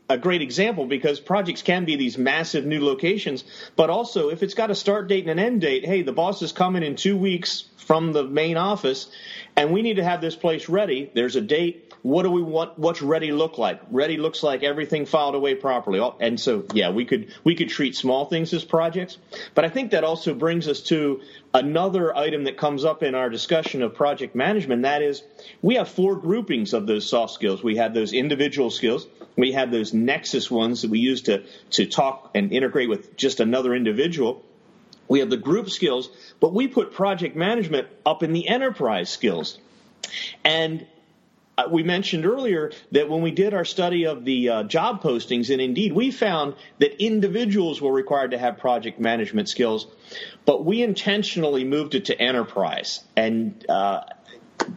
a 0.08 0.18
great 0.18 0.42
example 0.42 0.86
because 0.86 1.18
projects 1.18 1.62
can 1.62 1.84
be 1.84 1.96
these 1.96 2.18
massive 2.18 2.66
new 2.66 2.84
locations, 2.84 3.44
but 3.76 3.90
also 3.90 4.28
if 4.28 4.42
it's 4.42 4.54
got 4.54 4.70
a 4.70 4.74
start 4.74 5.08
date 5.08 5.26
and 5.26 5.30
an 5.30 5.38
end 5.38 5.60
date, 5.60 5.86
hey, 5.86 6.02
the 6.02 6.12
boss 6.12 6.42
is 6.42 6.52
coming 6.52 6.82
in 6.82 6.96
two 6.96 7.16
weeks 7.16 7.64
from 7.76 8.12
the 8.12 8.24
main 8.24 8.56
office, 8.56 9.08
and 9.56 9.72
we 9.72 9.82
need 9.82 9.96
to 9.96 10.04
have 10.04 10.20
this 10.20 10.34
place 10.34 10.68
ready. 10.68 11.10
There's 11.14 11.36
a 11.36 11.40
date. 11.40 11.92
What 12.02 12.22
do 12.24 12.30
we 12.30 12.42
want? 12.42 12.78
What's 12.78 13.02
ready 13.02 13.32
look 13.32 13.56
like? 13.56 13.80
Ready 13.90 14.16
looks 14.16 14.42
like 14.42 14.62
everything 14.62 15.06
filed 15.06 15.34
away 15.34 15.54
properly. 15.54 16.00
Oh, 16.00 16.16
and 16.20 16.38
so, 16.38 16.64
yeah, 16.72 16.90
we 16.90 17.04
could 17.04 17.32
we 17.44 17.54
could 17.54 17.68
treat 17.68 17.94
small 17.94 18.26
things 18.26 18.52
as 18.52 18.64
projects, 18.64 19.18
but 19.54 19.64
I 19.64 19.68
think 19.68 19.92
that 19.92 20.04
also 20.04 20.34
brings 20.34 20.68
us 20.68 20.82
to 20.84 21.20
another 21.54 22.14
item 22.14 22.44
that 22.44 22.56
comes 22.56 22.84
up 22.84 23.04
in 23.04 23.14
our 23.14 23.30
discussion 23.30 23.80
of 23.82 23.94
project 23.94 24.34
management. 24.34 24.82
That 24.82 25.02
is, 25.02 25.22
we 25.62 25.76
have 25.76 25.88
four 25.88 26.16
groupings 26.16 26.74
of 26.74 26.86
those 26.88 27.08
soft 27.08 27.32
skills. 27.32 27.62
We 27.62 27.76
have 27.76 27.94
those 27.94 28.12
individual 28.12 28.70
skills. 28.70 29.06
We 29.36 29.52
have 29.52 29.70
those 29.70 29.94
nexus 29.94 30.50
ones 30.50 30.82
that 30.82 30.90
we 30.90 30.98
use 30.98 31.22
to 31.22 31.44
to 31.70 31.86
talk 31.86 32.32
and 32.34 32.52
integrate 32.52 32.88
with 32.88 33.16
just 33.16 33.40
another 33.40 33.74
individual. 33.74 34.42
We 35.06 35.20
have 35.20 35.30
the 35.30 35.36
group 35.36 35.70
skills, 35.70 36.08
but 36.40 36.52
we 36.52 36.66
put 36.66 36.92
project 36.92 37.36
management 37.36 37.88
up 38.04 38.22
in 38.22 38.32
the 38.32 38.48
enterprise 38.48 39.10
skills. 39.10 39.58
And 40.44 40.86
we 41.70 41.82
mentioned 41.82 42.26
earlier 42.26 42.72
that 42.92 43.08
when 43.08 43.22
we 43.22 43.30
did 43.30 43.54
our 43.54 43.64
study 43.64 44.06
of 44.06 44.24
the 44.24 44.48
uh, 44.48 44.62
job 44.64 45.02
postings 45.02 45.50
and 45.50 45.60
Indeed, 45.60 45.92
we 45.92 46.10
found 46.10 46.54
that 46.78 47.02
individuals 47.02 47.80
were 47.80 47.92
required 47.92 48.32
to 48.32 48.38
have 48.38 48.58
project 48.58 48.98
management 48.98 49.48
skills, 49.48 49.86
but 50.44 50.64
we 50.64 50.82
intentionally 50.82 51.64
moved 51.64 51.94
it 51.94 52.06
to 52.06 52.20
enterprise. 52.20 53.04
And 53.16 53.64
uh, 53.68 54.02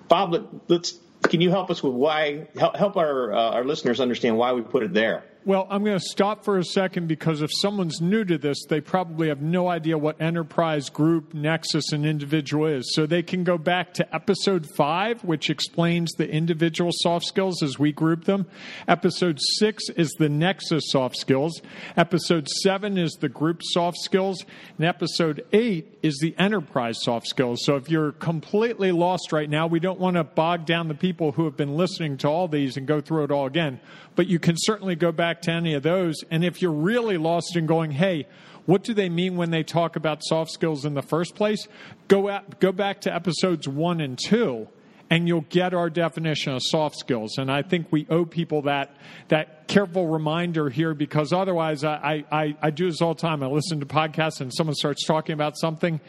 Bob, 0.07 0.63
let's 0.67 0.97
can 1.23 1.41
you 1.41 1.49
help 1.49 1.69
us 1.69 1.83
with 1.83 1.93
why 1.93 2.47
help, 2.57 2.75
help 2.75 2.97
our 2.97 3.33
uh, 3.33 3.51
our 3.51 3.63
listeners 3.63 3.99
understand 3.99 4.37
why 4.37 4.53
we 4.53 4.61
put 4.61 4.83
it 4.83 4.93
there? 4.93 5.23
Well, 5.47 5.65
I'm 5.69 5.85
going 5.85 5.97
to 5.97 6.05
stop 6.05 6.43
for 6.43 6.57
a 6.57 6.63
second 6.65 7.07
because 7.07 7.41
if 7.41 7.49
someone's 7.61 8.01
new 8.01 8.25
to 8.25 8.37
this, 8.37 8.65
they 8.67 8.81
probably 8.81 9.29
have 9.29 9.41
no 9.41 9.69
idea 9.69 9.97
what 9.97 10.21
enterprise, 10.21 10.89
group, 10.89 11.33
nexus, 11.33 11.93
and 11.93 12.05
individual 12.05 12.67
is. 12.67 12.93
So 12.93 13.05
they 13.05 13.23
can 13.23 13.45
go 13.45 13.57
back 13.57 13.93
to 13.93 14.13
episode 14.13 14.67
five, 14.75 15.23
which 15.23 15.49
explains 15.49 16.11
the 16.17 16.29
individual 16.29 16.91
soft 16.93 17.27
skills 17.27 17.63
as 17.63 17.79
we 17.79 17.93
group 17.93 18.25
them. 18.25 18.45
Episode 18.89 19.39
six 19.57 19.87
is 19.95 20.11
the 20.19 20.27
nexus 20.27 20.83
soft 20.91 21.15
skills. 21.15 21.61
Episode 21.95 22.49
seven 22.49 22.97
is 22.97 23.13
the 23.13 23.29
group 23.29 23.61
soft 23.63 23.99
skills. 23.99 24.43
And 24.77 24.85
episode 24.85 25.45
eight 25.53 25.97
is 26.03 26.17
the 26.21 26.35
enterprise 26.37 26.97
soft 27.01 27.25
skills. 27.25 27.63
So 27.63 27.77
if 27.77 27.89
you're 27.89 28.11
completely 28.11 28.91
lost 28.91 29.31
right 29.31 29.49
now, 29.49 29.67
we 29.67 29.79
don't 29.79 29.97
want 29.97 30.17
to 30.17 30.25
bog 30.25 30.65
down 30.65 30.89
the 30.89 30.93
people 30.93 31.31
who 31.31 31.45
have 31.45 31.55
been 31.55 31.77
listening 31.77 32.17
to 32.17 32.27
all 32.27 32.49
these 32.49 32.75
and 32.75 32.85
go 32.85 32.99
through 32.99 33.23
it 33.23 33.31
all 33.31 33.45
again. 33.45 33.79
But 34.17 34.27
you 34.27 34.39
can 34.39 34.55
certainly 34.57 34.95
go 34.95 35.13
back 35.13 35.36
back 35.37 35.41
to 35.43 35.51
any 35.51 35.73
of 35.75 35.83
those. 35.83 36.15
And 36.31 36.43
if 36.43 36.61
you're 36.61 36.71
really 36.71 37.17
lost 37.17 37.55
in 37.55 37.65
going, 37.65 37.91
hey, 37.91 38.27
what 38.65 38.83
do 38.83 38.93
they 38.93 39.09
mean 39.09 39.37
when 39.37 39.51
they 39.51 39.63
talk 39.63 39.95
about 39.95 40.21
soft 40.23 40.51
skills 40.51 40.83
in 40.83 40.93
the 40.93 41.01
first 41.01 41.35
place? 41.35 41.67
Go 42.07 42.29
at, 42.29 42.59
go 42.59 42.71
back 42.71 43.01
to 43.01 43.13
episodes 43.13 43.67
one 43.67 44.01
and 44.01 44.17
two, 44.17 44.67
and 45.09 45.27
you'll 45.27 45.45
get 45.49 45.73
our 45.73 45.89
definition 45.89 46.53
of 46.53 46.61
soft 46.63 46.97
skills. 46.97 47.37
And 47.37 47.49
I 47.51 47.61
think 47.61 47.87
we 47.91 48.05
owe 48.09 48.25
people 48.25 48.63
that 48.63 48.95
that 49.29 49.67
careful 49.67 50.07
reminder 50.07 50.69
here 50.69 50.93
because 50.93 51.31
otherwise, 51.31 51.83
I, 51.83 52.25
I, 52.31 52.57
I 52.61 52.69
do 52.71 52.89
this 52.89 53.01
all 53.01 53.13
the 53.13 53.21
time. 53.21 53.43
I 53.43 53.47
listen 53.47 53.79
to 53.79 53.85
podcasts 53.85 54.41
and 54.41 54.53
someone 54.53 54.75
starts 54.75 55.05
talking 55.05 55.33
about 55.33 55.57
something, 55.57 56.01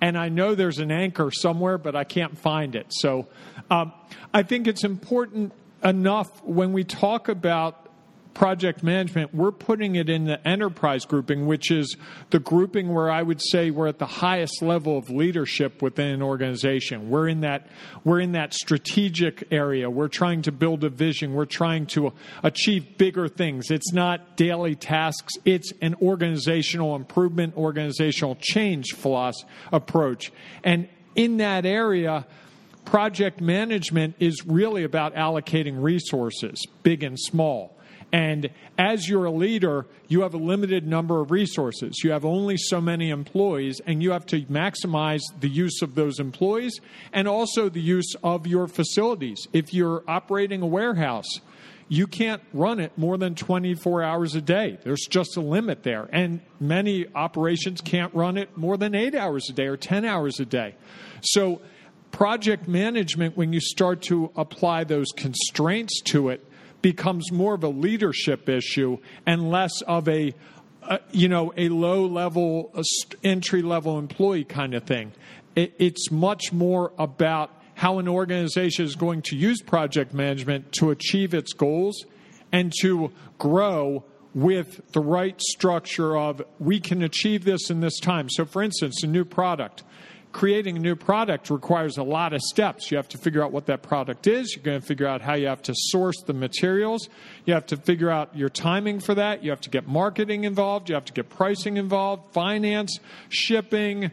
and 0.00 0.16
I 0.16 0.28
know 0.28 0.54
there's 0.54 0.78
an 0.78 0.92
anchor 0.92 1.30
somewhere, 1.32 1.78
but 1.78 1.96
I 1.96 2.04
can't 2.04 2.38
find 2.38 2.76
it. 2.76 2.86
So 2.90 3.26
um, 3.70 3.92
I 4.32 4.42
think 4.44 4.68
it's 4.68 4.84
important 4.84 5.52
enough 5.82 6.44
when 6.44 6.72
we 6.72 6.84
talk 6.84 7.28
about 7.28 7.83
project 8.34 8.82
management, 8.82 9.34
we're 9.34 9.52
putting 9.52 9.96
it 9.96 10.08
in 10.08 10.24
the 10.24 10.46
enterprise 10.46 11.04
grouping, 11.04 11.46
which 11.46 11.70
is 11.70 11.96
the 12.30 12.38
grouping 12.38 12.92
where 12.92 13.10
I 13.10 13.22
would 13.22 13.40
say 13.40 13.70
we're 13.70 13.86
at 13.86 13.98
the 13.98 14.06
highest 14.06 14.60
level 14.60 14.98
of 14.98 15.08
leadership 15.08 15.80
within 15.80 16.08
an 16.08 16.22
organization. 16.22 17.08
We're 17.08 17.28
in 17.28 17.40
that 17.40 17.68
we're 18.02 18.20
in 18.20 18.32
that 18.32 18.52
strategic 18.52 19.44
area. 19.52 19.88
We're 19.88 20.08
trying 20.08 20.42
to 20.42 20.52
build 20.52 20.84
a 20.84 20.90
vision. 20.90 21.34
We're 21.34 21.44
trying 21.44 21.86
to 21.86 22.12
achieve 22.42 22.98
bigger 22.98 23.28
things. 23.28 23.70
It's 23.70 23.92
not 23.92 24.36
daily 24.36 24.74
tasks. 24.74 25.34
It's 25.44 25.72
an 25.80 25.94
organizational 26.02 26.96
improvement, 26.96 27.56
organizational 27.56 28.36
change 28.40 28.92
philosophy 28.94 29.48
approach. 29.72 30.32
And 30.62 30.88
in 31.14 31.38
that 31.38 31.64
area, 31.64 32.26
project 32.84 33.40
management 33.40 34.16
is 34.18 34.44
really 34.46 34.84
about 34.84 35.14
allocating 35.14 35.82
resources, 35.82 36.64
big 36.82 37.02
and 37.02 37.18
small. 37.18 37.76
And 38.14 38.50
as 38.78 39.08
you're 39.08 39.24
a 39.24 39.30
leader, 39.32 39.86
you 40.06 40.20
have 40.20 40.34
a 40.34 40.38
limited 40.38 40.86
number 40.86 41.20
of 41.20 41.32
resources. 41.32 42.04
You 42.04 42.12
have 42.12 42.24
only 42.24 42.56
so 42.56 42.80
many 42.80 43.10
employees, 43.10 43.80
and 43.84 44.00
you 44.00 44.12
have 44.12 44.24
to 44.26 44.42
maximize 44.42 45.22
the 45.40 45.48
use 45.48 45.82
of 45.82 45.96
those 45.96 46.20
employees 46.20 46.80
and 47.12 47.26
also 47.26 47.68
the 47.68 47.80
use 47.80 48.14
of 48.22 48.46
your 48.46 48.68
facilities. 48.68 49.48
If 49.52 49.74
you're 49.74 50.04
operating 50.06 50.62
a 50.62 50.66
warehouse, 50.66 51.26
you 51.88 52.06
can't 52.06 52.40
run 52.52 52.78
it 52.78 52.96
more 52.96 53.18
than 53.18 53.34
24 53.34 54.04
hours 54.04 54.36
a 54.36 54.40
day. 54.40 54.78
There's 54.84 55.06
just 55.10 55.36
a 55.36 55.40
limit 55.40 55.82
there. 55.82 56.08
And 56.12 56.40
many 56.60 57.06
operations 57.16 57.80
can't 57.80 58.14
run 58.14 58.38
it 58.38 58.56
more 58.56 58.76
than 58.76 58.94
eight 58.94 59.16
hours 59.16 59.50
a 59.50 59.52
day 59.52 59.66
or 59.66 59.76
10 59.76 60.04
hours 60.04 60.38
a 60.38 60.44
day. 60.44 60.76
So, 61.20 61.62
project 62.12 62.68
management, 62.68 63.36
when 63.36 63.52
you 63.52 63.58
start 63.58 64.02
to 64.02 64.30
apply 64.36 64.84
those 64.84 65.08
constraints 65.16 66.00
to 66.02 66.28
it, 66.28 66.46
becomes 66.84 67.32
more 67.32 67.54
of 67.54 67.64
a 67.64 67.68
leadership 67.68 68.46
issue 68.46 68.98
and 69.24 69.50
less 69.50 69.80
of 69.86 70.06
a 70.06 70.34
uh, 70.82 70.98
you 71.12 71.28
know 71.30 71.50
a 71.56 71.70
low 71.70 72.04
level 72.04 72.70
entry 73.22 73.62
level 73.62 73.98
employee 73.98 74.44
kind 74.44 74.74
of 74.74 74.84
thing. 74.84 75.10
It, 75.56 75.74
it's 75.78 76.10
much 76.10 76.52
more 76.52 76.92
about 76.98 77.50
how 77.72 78.00
an 78.00 78.06
organization 78.06 78.84
is 78.84 78.96
going 78.96 79.22
to 79.22 79.34
use 79.34 79.62
project 79.62 80.12
management 80.12 80.72
to 80.72 80.90
achieve 80.90 81.32
its 81.32 81.54
goals 81.54 82.04
and 82.52 82.70
to 82.82 83.10
grow 83.38 84.04
with 84.34 84.92
the 84.92 85.00
right 85.00 85.40
structure 85.40 86.18
of 86.18 86.42
we 86.58 86.80
can 86.80 87.02
achieve 87.02 87.46
this 87.46 87.70
in 87.70 87.80
this 87.80 87.98
time. 87.98 88.28
So 88.28 88.44
for 88.44 88.62
instance 88.62 89.02
a 89.02 89.06
new 89.06 89.24
product 89.24 89.84
creating 90.34 90.76
a 90.76 90.80
new 90.80 90.96
product 90.96 91.48
requires 91.48 91.96
a 91.96 92.02
lot 92.02 92.32
of 92.32 92.42
steps. 92.42 92.90
You 92.90 92.96
have 92.96 93.08
to 93.10 93.18
figure 93.18 93.42
out 93.42 93.52
what 93.52 93.66
that 93.66 93.82
product 93.82 94.26
is. 94.26 94.54
You're 94.54 94.64
going 94.64 94.80
to 94.80 94.86
figure 94.86 95.06
out 95.06 95.22
how 95.22 95.34
you 95.34 95.46
have 95.46 95.62
to 95.62 95.74
source 95.76 96.20
the 96.26 96.34
materials. 96.34 97.08
You 97.46 97.54
have 97.54 97.66
to 97.66 97.76
figure 97.76 98.10
out 98.10 98.36
your 98.36 98.48
timing 98.48 98.98
for 98.98 99.14
that. 99.14 99.44
You 99.44 99.50
have 99.50 99.60
to 99.60 99.70
get 99.70 99.86
marketing 99.86 100.42
involved. 100.42 100.88
You 100.88 100.96
have 100.96 101.04
to 101.04 101.12
get 101.12 101.30
pricing 101.30 101.76
involved, 101.76 102.34
finance, 102.34 102.98
shipping, 103.28 104.10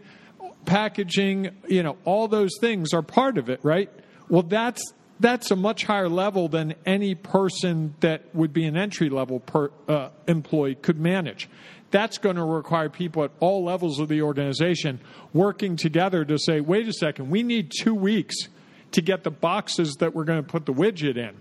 packaging. 0.66 1.50
You 1.68 1.82
know, 1.82 1.98
all 2.06 2.28
those 2.28 2.51
things 2.62 2.94
are 2.94 3.01
part 3.01 3.40
of 3.40 3.50
it, 3.50 3.60
right? 3.63 3.90
Well, 4.30 4.44
that's 4.44 4.94
that's 5.22 5.51
a 5.51 5.56
much 5.56 5.86
higher 5.86 6.10
level 6.10 6.48
than 6.50 6.75
any 6.86 7.16
person 7.16 7.96
that 8.01 8.34
would 8.36 8.51
be 8.51 8.66
an 8.66 8.75
entry 8.75 9.10
level 9.10 9.40
per, 9.40 9.72
uh, 9.88 10.10
employee 10.28 10.75
could 10.75 11.00
manage 11.00 11.48
that's 11.92 12.18
going 12.18 12.38
to 12.38 12.44
require 12.44 12.90
people 12.90 13.24
at 13.24 13.32
all 13.40 13.63
levels 13.63 14.00
of 14.00 14.08
the 14.08 14.22
organization 14.22 15.00
working 15.34 15.75
together 15.75 16.25
to 16.25 16.38
say, 16.40 16.62
wait 16.62 16.88
a 16.88 16.94
second, 16.94 17.30
we 17.30 17.44
need 17.44 17.72
two 17.78 17.94
weeks 17.94 18.36
to 18.94 19.01
get 19.01 19.24
the 19.24 19.32
boxes 19.32 19.96
that 20.00 20.16
we're 20.16 20.24
going 20.24 20.42
to 20.44 20.50
put 20.50 20.66
the 20.66 20.74
widget 20.74 21.18
in. 21.18 21.36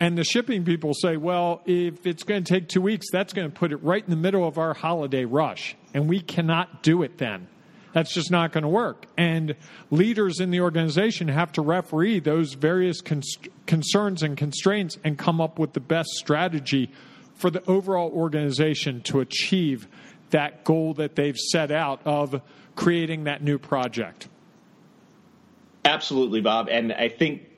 And 0.00 0.18
the 0.18 0.24
shipping 0.24 0.64
people 0.64 0.92
say, 0.94 1.16
well, 1.16 1.62
if 1.66 2.04
it's 2.06 2.24
going 2.24 2.42
to 2.42 2.52
take 2.52 2.68
two 2.68 2.80
weeks, 2.80 3.06
that's 3.12 3.32
going 3.32 3.48
to 3.48 3.54
put 3.54 3.72
it 3.72 3.76
right 3.76 4.02
in 4.02 4.10
the 4.10 4.16
middle 4.16 4.46
of 4.46 4.58
our 4.58 4.74
holiday 4.74 5.24
rush. 5.24 5.76
And 5.92 6.08
we 6.08 6.20
cannot 6.20 6.82
do 6.82 7.02
it 7.02 7.18
then. 7.18 7.48
That's 7.94 8.12
just 8.12 8.28
not 8.28 8.52
going 8.52 8.62
to 8.62 8.68
work. 8.68 9.06
And 9.16 9.54
leaders 9.90 10.40
in 10.40 10.50
the 10.50 10.60
organization 10.60 11.28
have 11.28 11.52
to 11.52 11.62
referee 11.62 12.18
those 12.18 12.54
various 12.54 13.00
concerns 13.00 14.22
and 14.22 14.36
constraints 14.36 14.98
and 15.04 15.16
come 15.16 15.40
up 15.40 15.60
with 15.60 15.74
the 15.74 15.80
best 15.80 16.10
strategy 16.10 16.90
for 17.34 17.50
the 17.50 17.64
overall 17.70 18.10
organization 18.10 19.00
to 19.02 19.20
achieve 19.20 19.86
that 20.30 20.64
goal 20.64 20.94
that 20.94 21.14
they've 21.14 21.38
set 21.38 21.70
out 21.70 22.00
of 22.04 22.42
creating 22.74 23.24
that 23.24 23.44
new 23.44 23.58
project. 23.58 24.26
Absolutely, 25.84 26.40
Bob. 26.40 26.68
And 26.68 26.92
I 26.92 27.08
think 27.08 27.48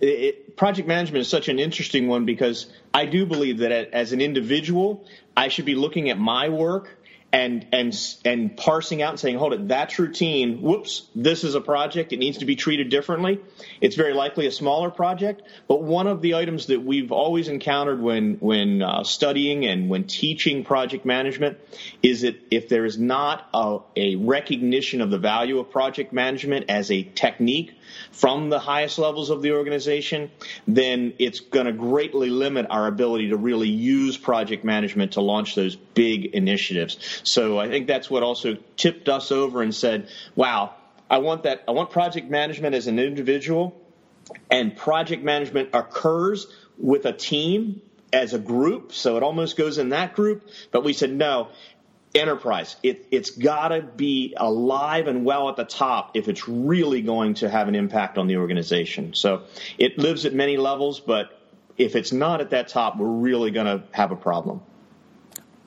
it, 0.00 0.56
project 0.56 0.88
management 0.88 1.20
is 1.20 1.28
such 1.28 1.48
an 1.48 1.60
interesting 1.60 2.08
one 2.08 2.24
because 2.24 2.66
I 2.92 3.06
do 3.06 3.26
believe 3.26 3.58
that 3.58 3.70
as 3.70 4.12
an 4.12 4.20
individual, 4.20 5.06
I 5.36 5.46
should 5.48 5.66
be 5.66 5.76
looking 5.76 6.10
at 6.10 6.18
my 6.18 6.48
work 6.48 6.97
and 7.32 7.66
and 7.72 7.94
and 8.24 8.56
parsing 8.56 9.02
out 9.02 9.10
and 9.10 9.20
saying, 9.20 9.36
hold 9.36 9.52
it, 9.52 9.68
that's 9.68 9.98
routine. 9.98 10.62
Whoops, 10.62 11.06
this 11.14 11.44
is 11.44 11.54
a 11.54 11.60
project. 11.60 12.12
It 12.12 12.18
needs 12.18 12.38
to 12.38 12.46
be 12.46 12.56
treated 12.56 12.88
differently. 12.88 13.40
It's 13.80 13.96
very 13.96 14.14
likely 14.14 14.46
a 14.46 14.50
smaller 14.50 14.90
project, 14.90 15.42
but 15.66 15.82
one 15.82 16.06
of 16.06 16.22
the 16.22 16.34
items 16.36 16.66
that 16.66 16.82
we've 16.82 17.12
always 17.12 17.48
encountered 17.48 18.00
when 18.00 18.34
when 18.40 18.82
uh, 18.82 19.04
studying 19.04 19.66
and 19.66 19.90
when 19.90 20.04
teaching 20.04 20.64
project 20.64 21.04
management 21.04 21.58
is 22.02 22.22
that 22.22 22.36
if 22.50 22.68
there 22.68 22.86
is 22.86 22.98
not 22.98 23.46
a, 23.52 23.78
a 23.96 24.16
recognition 24.16 25.00
of 25.02 25.10
the 25.10 25.18
value 25.18 25.58
of 25.58 25.70
project 25.70 26.12
management 26.12 26.70
as 26.70 26.90
a 26.90 27.02
technique 27.02 27.77
from 28.12 28.50
the 28.50 28.58
highest 28.58 28.98
levels 28.98 29.30
of 29.30 29.42
the 29.42 29.52
organization, 29.52 30.30
then 30.66 31.14
it's 31.18 31.40
going 31.40 31.66
to 31.66 31.72
greatly 31.72 32.30
limit 32.30 32.66
our 32.70 32.86
ability 32.86 33.30
to 33.30 33.36
really 33.36 33.68
use 33.68 34.16
project 34.16 34.64
management 34.64 35.12
to 35.12 35.20
launch 35.20 35.54
those 35.54 35.76
big 35.76 36.26
initiatives. 36.26 37.20
So 37.24 37.58
I 37.58 37.68
think 37.68 37.86
that's 37.86 38.10
what 38.10 38.22
also 38.22 38.56
tipped 38.76 39.08
us 39.08 39.32
over 39.32 39.62
and 39.62 39.74
said, 39.74 40.08
wow, 40.34 40.74
I 41.10 41.18
want 41.18 41.44
that, 41.44 41.64
I 41.66 41.72
want 41.72 41.90
project 41.90 42.30
management 42.30 42.74
as 42.74 42.86
an 42.86 42.98
individual 42.98 43.74
and 44.50 44.76
project 44.76 45.22
management 45.22 45.70
occurs 45.72 46.46
with 46.76 47.06
a 47.06 47.12
team 47.12 47.80
as 48.12 48.32
a 48.32 48.38
group, 48.38 48.92
so 48.92 49.16
it 49.16 49.22
almost 49.22 49.56
goes 49.56 49.78
in 49.78 49.90
that 49.90 50.14
group. 50.14 50.48
But 50.70 50.84
we 50.84 50.92
said, 50.92 51.10
no, 51.10 51.48
enterprise. 52.14 52.76
It, 52.82 53.06
it's 53.10 53.30
got 53.30 53.68
to 53.68 53.82
be 53.82 54.34
alive 54.36 55.06
and 55.06 55.24
well 55.24 55.48
at 55.48 55.56
the 55.56 55.64
top 55.64 56.12
if 56.14 56.28
it's 56.28 56.48
really 56.48 57.02
going 57.02 57.34
to 57.34 57.48
have 57.48 57.68
an 57.68 57.74
impact 57.74 58.18
on 58.18 58.26
the 58.26 58.36
organization. 58.36 59.14
So 59.14 59.42
it 59.78 59.98
lives 59.98 60.24
at 60.24 60.32
many 60.32 60.56
levels, 60.56 61.00
but 61.00 61.38
if 61.76 61.96
it's 61.96 62.12
not 62.12 62.40
at 62.40 62.50
that 62.50 62.68
top, 62.68 62.96
we're 62.96 63.06
really 63.06 63.50
going 63.50 63.66
to 63.66 63.84
have 63.92 64.10
a 64.10 64.16
problem. 64.16 64.62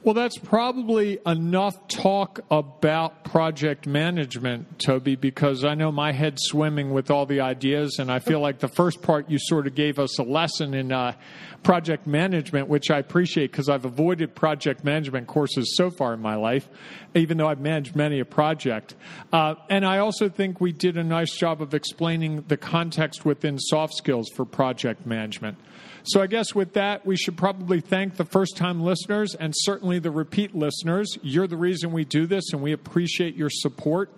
Well, 0.04 0.16
that's 0.16 0.40
probably 0.40 1.20
enough 1.28 1.88
talk 1.88 2.40
about 2.50 3.24
project 3.24 3.86
management, 3.86 4.80
Toby, 4.80 5.16
because 5.16 5.64
I 5.64 5.76
know 5.76 5.92
my 5.92 6.12
head's 6.12 6.42
swimming 6.42 6.90
with 6.90 7.12
all 7.12 7.28
the 7.28 7.42
ideas, 7.42 8.00
and 8.00 8.12
I 8.12 8.18
feel 8.18 8.40
like 8.40 8.58
the 8.58 8.68
first 8.68 9.04
part 9.04 9.30
you 9.30 9.38
sort 9.40 9.68
of 9.68 9.76
gave 9.76 10.00
us 10.00 10.18
a 10.18 10.24
lesson 10.24 10.74
in 10.74 10.92
uh, 10.92 11.14
project 11.62 12.08
management, 12.08 12.68
which 12.68 12.90
I 12.90 12.98
appreciate 12.98 13.52
because 13.52 13.70
I've 13.70 13.86
avoided 13.86 14.34
project 14.34 14.84
management 14.84 15.28
courses 15.28 15.76
so 15.78 15.92
far 15.92 16.16
in 16.16 16.20
my 16.20 16.34
life, 16.34 16.68
even 17.14 17.38
though 17.38 17.48
I've 17.48 17.62
managed 17.62 17.96
many 17.96 18.20
a 18.20 18.26
project. 18.26 18.96
Uh, 19.32 19.54
and 19.70 19.86
I 19.86 20.00
also 20.00 20.30
think 20.30 20.60
we 20.60 20.72
did 20.72 20.98
a 20.98 21.04
nice 21.04 21.36
job 21.38 21.62
of 21.62 21.76
explaining 21.76 22.46
the 22.48 22.58
context 22.58 23.24
within 23.24 23.60
soft 23.60 23.94
skills 23.94 24.30
for 24.34 24.46
project 24.46 25.06
management. 25.06 25.60
So 26.04 26.22
I 26.22 26.28
guess 26.28 26.56
with 26.56 26.74
that, 26.74 27.06
we 27.06 27.16
should 27.16 27.38
probably 27.38 27.80
thank 27.80 28.16
the 28.16 28.26
first 28.26 28.58
time 28.58 28.82
listeners 28.82 29.36
and 29.36 29.54
certainly 29.56 30.00
the 30.00 30.12
repeat 30.12 30.56
listeners. 30.56 31.18
You're 31.22 31.48
the 31.48 31.58
reason 31.58 31.92
we 31.92 32.06
do 32.06 32.26
this, 32.26 32.54
and 32.54 32.62
we 32.62 32.72
appreciate 32.72 33.36
your 33.36 33.50
support. 33.50 34.12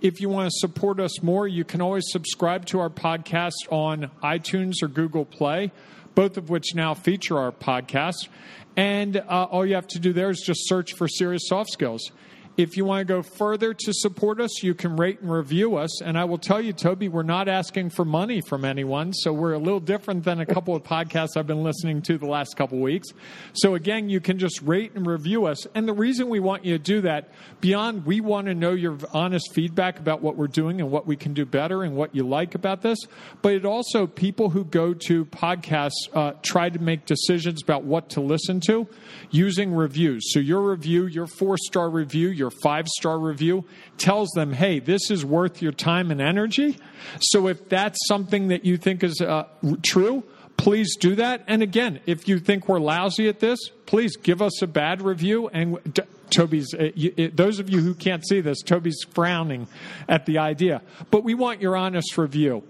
If 0.00 0.20
you 0.20 0.28
want 0.28 0.50
to 0.50 0.58
support 0.58 1.00
us 1.00 1.22
more, 1.22 1.48
you 1.48 1.64
can 1.64 1.80
always 1.80 2.04
subscribe 2.08 2.66
to 2.66 2.80
our 2.80 2.90
podcast 2.90 3.52
on 3.70 4.10
iTunes 4.22 4.82
or 4.82 4.88
Google 4.88 5.24
Play 5.24 5.72
both 6.14 6.36
of 6.36 6.50
which 6.50 6.74
now 6.74 6.94
feature 6.94 7.38
our 7.38 7.52
podcast. 7.52 8.28
And 8.76 9.16
uh, 9.16 9.46
all 9.50 9.66
you 9.66 9.74
have 9.74 9.86
to 9.88 9.98
do 9.98 10.12
there 10.12 10.30
is 10.30 10.42
just 10.44 10.68
search 10.68 10.94
for 10.94 11.08
Serious 11.08 11.48
Soft 11.48 11.70
Skills. 11.70 12.10
If 12.60 12.76
you 12.76 12.84
want 12.84 13.00
to 13.00 13.06
go 13.06 13.22
further 13.22 13.72
to 13.72 13.92
support 13.94 14.38
us, 14.38 14.62
you 14.62 14.74
can 14.74 14.94
rate 14.94 15.22
and 15.22 15.32
review 15.32 15.76
us. 15.76 16.02
And 16.02 16.18
I 16.18 16.26
will 16.26 16.36
tell 16.36 16.60
you, 16.60 16.74
Toby, 16.74 17.08
we're 17.08 17.22
not 17.22 17.48
asking 17.48 17.88
for 17.88 18.04
money 18.04 18.42
from 18.42 18.66
anyone. 18.66 19.14
So 19.14 19.32
we're 19.32 19.54
a 19.54 19.58
little 19.58 19.80
different 19.80 20.24
than 20.24 20.40
a 20.40 20.44
couple 20.44 20.76
of 20.76 20.82
podcasts 20.82 21.38
I've 21.38 21.46
been 21.46 21.62
listening 21.62 22.02
to 22.02 22.18
the 22.18 22.26
last 22.26 22.58
couple 22.58 22.76
of 22.76 22.82
weeks. 22.82 23.08
So 23.54 23.76
again, 23.76 24.10
you 24.10 24.20
can 24.20 24.38
just 24.38 24.60
rate 24.60 24.92
and 24.94 25.06
review 25.06 25.46
us. 25.46 25.66
And 25.74 25.88
the 25.88 25.94
reason 25.94 26.28
we 26.28 26.38
want 26.38 26.66
you 26.66 26.76
to 26.76 26.84
do 26.84 27.00
that, 27.00 27.30
beyond 27.62 28.04
we 28.04 28.20
want 28.20 28.46
to 28.48 28.54
know 28.54 28.72
your 28.72 28.98
honest 29.14 29.54
feedback 29.54 29.98
about 29.98 30.20
what 30.20 30.36
we're 30.36 30.46
doing 30.46 30.82
and 30.82 30.90
what 30.90 31.06
we 31.06 31.16
can 31.16 31.32
do 31.32 31.46
better 31.46 31.82
and 31.82 31.96
what 31.96 32.14
you 32.14 32.28
like 32.28 32.54
about 32.54 32.82
this, 32.82 32.98
but 33.40 33.54
it 33.54 33.64
also, 33.64 34.06
people 34.06 34.50
who 34.50 34.64
go 34.66 34.92
to 34.92 35.24
podcasts 35.24 36.10
uh, 36.12 36.32
try 36.42 36.68
to 36.68 36.78
make 36.78 37.06
decisions 37.06 37.62
about 37.62 37.84
what 37.84 38.10
to 38.10 38.20
listen 38.20 38.60
to 38.66 38.86
using 39.30 39.72
reviews. 39.72 40.30
So 40.34 40.40
your 40.40 40.70
review, 40.70 41.06
your 41.06 41.26
four 41.26 41.56
star 41.56 41.88
review, 41.88 42.28
your 42.28 42.49
five 42.62 42.88
star 42.88 43.18
review 43.18 43.64
tells 43.98 44.30
them, 44.30 44.52
hey, 44.52 44.78
this 44.78 45.10
is 45.10 45.24
worth 45.24 45.62
your 45.62 45.72
time 45.72 46.10
and 46.10 46.20
energy. 46.20 46.78
So 47.20 47.48
if 47.48 47.68
that's 47.68 47.98
something 48.06 48.48
that 48.48 48.64
you 48.64 48.76
think 48.76 49.02
is 49.02 49.20
uh, 49.20 49.44
true, 49.82 50.24
please 50.56 50.96
do 50.96 51.14
that. 51.14 51.44
And 51.46 51.62
again, 51.62 52.00
if 52.06 52.28
you 52.28 52.38
think 52.38 52.68
we're 52.68 52.80
lousy 52.80 53.28
at 53.28 53.40
this, 53.40 53.58
please 53.86 54.16
give 54.16 54.42
us 54.42 54.60
a 54.62 54.66
bad 54.66 55.02
review. 55.02 55.48
And 55.48 55.78
Toby's, 56.30 56.74
uh, 56.74 56.90
you, 56.94 57.30
those 57.30 57.58
of 57.58 57.70
you 57.70 57.80
who 57.80 57.94
can't 57.94 58.26
see 58.26 58.40
this, 58.40 58.60
Toby's 58.62 59.04
frowning 59.10 59.68
at 60.08 60.26
the 60.26 60.38
idea. 60.38 60.82
But 61.10 61.24
we 61.24 61.34
want 61.34 61.60
your 61.62 61.76
honest 61.76 62.16
review. 62.18 62.62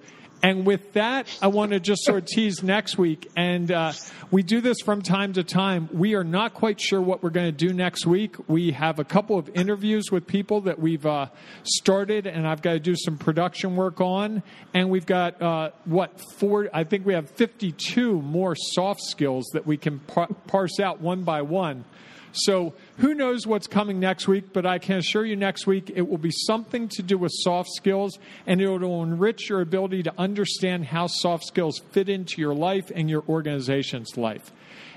And 0.43 0.65
with 0.65 0.95
that, 0.95 1.27
I 1.43 1.49
want 1.49 1.73
to 1.73 1.81
just 1.81 2.05
sort 2.05 2.19
of 2.19 2.25
tease 2.27 2.63
next 2.63 2.97
week. 2.97 3.31
And 3.37 3.71
uh, 3.71 3.93
we 4.31 4.43
do 4.43 4.61
this 4.61 4.79
from 4.81 5.03
time 5.03 5.35
to 5.35 5.45
time. 5.45 5.89
We 5.93 6.15
are 6.15 6.25
not 6.25 6.55
quite 6.55 6.81
sure 6.81 7.00
what 7.00 7.23
we're 7.23 7.31
going 7.31 7.47
to 7.47 7.67
do 7.67 7.75
next 7.75 8.07
week. 8.07 8.37
We 8.49 8.71
have 8.73 8.99
a 8.99 9.05
couple 9.05 9.39
of 9.39 9.50
interviews 9.55 10.11
with 10.11 10.26
people 10.26 10.63
that 10.63 10.79
we've 10.79 11.05
uh, 11.05 11.26
started, 11.63 12.26
and 12.26 12.47
I've 12.47 12.63
got 12.63 12.73
to 12.73 12.81
do 12.81 12.95
some 12.97 13.19
production 13.19 13.76
work 13.76 14.00
on. 14.00 14.43
And 14.73 14.89
we've 14.89 15.07
got, 15.07 15.41
uh, 15.43 15.71
what, 15.85 16.19
four, 16.39 16.69
I 16.73 16.85
think 16.85 17.05
we 17.05 17.13
have 17.13 17.29
52 17.31 18.23
more 18.23 18.55
soft 18.57 19.03
skills 19.03 19.47
that 19.53 19.67
we 19.67 19.76
can 19.76 19.99
par- 19.99 20.29
parse 20.47 20.81
out 20.81 21.00
one 21.00 21.23
by 21.23 21.43
one. 21.43 21.85
So 22.32 22.75
who 22.99 23.14
knows 23.14 23.47
what's 23.47 23.66
coming 23.66 23.99
next 23.99 24.28
week, 24.28 24.52
but 24.52 24.64
I 24.66 24.78
can 24.78 24.99
assure 24.99 25.25
you 25.25 25.36
next 25.36 25.66
week 25.66 25.90
it 25.95 26.08
will 26.08 26.19
be 26.19 26.30
something 26.30 26.88
to 26.90 27.02
do 27.02 27.19
with 27.19 27.32
soft 27.34 27.71
skills 27.75 28.19
and 28.47 28.60
it 28.60 28.69
will 28.69 29.02
enrich 29.02 29.49
your 29.49 29.60
ability 29.60 30.02
to 30.04 30.14
understand 30.19 30.86
how 30.86 31.06
soft 31.06 31.45
skills 31.45 31.80
fit 31.90 32.08
into 32.08 32.40
your 32.40 32.54
life 32.54 32.90
and 32.95 33.10
your 33.10 33.25
organization's 33.28 34.16
life. 34.16 34.52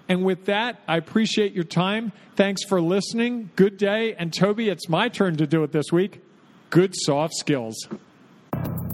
And 0.10 0.24
with 0.26 0.46
that, 0.46 0.82
I 0.88 0.98
appreciate 0.98 1.54
your 1.54 1.64
time. 1.64 2.12
Thanks 2.36 2.64
for 2.64 2.82
listening. 2.82 3.52
Good 3.56 3.78
day. 3.78 4.16
And 4.16 4.34
Toby, 4.34 4.70
it's 4.70 4.90
my 4.90 5.08
turn 5.08 5.38
to 5.38 5.48
do 5.48 5.64
it 5.64 5.72
this 5.72 5.92
week. 5.92 6.22
Good 6.70 6.94
soft 6.96 7.36
skills. 7.36 7.88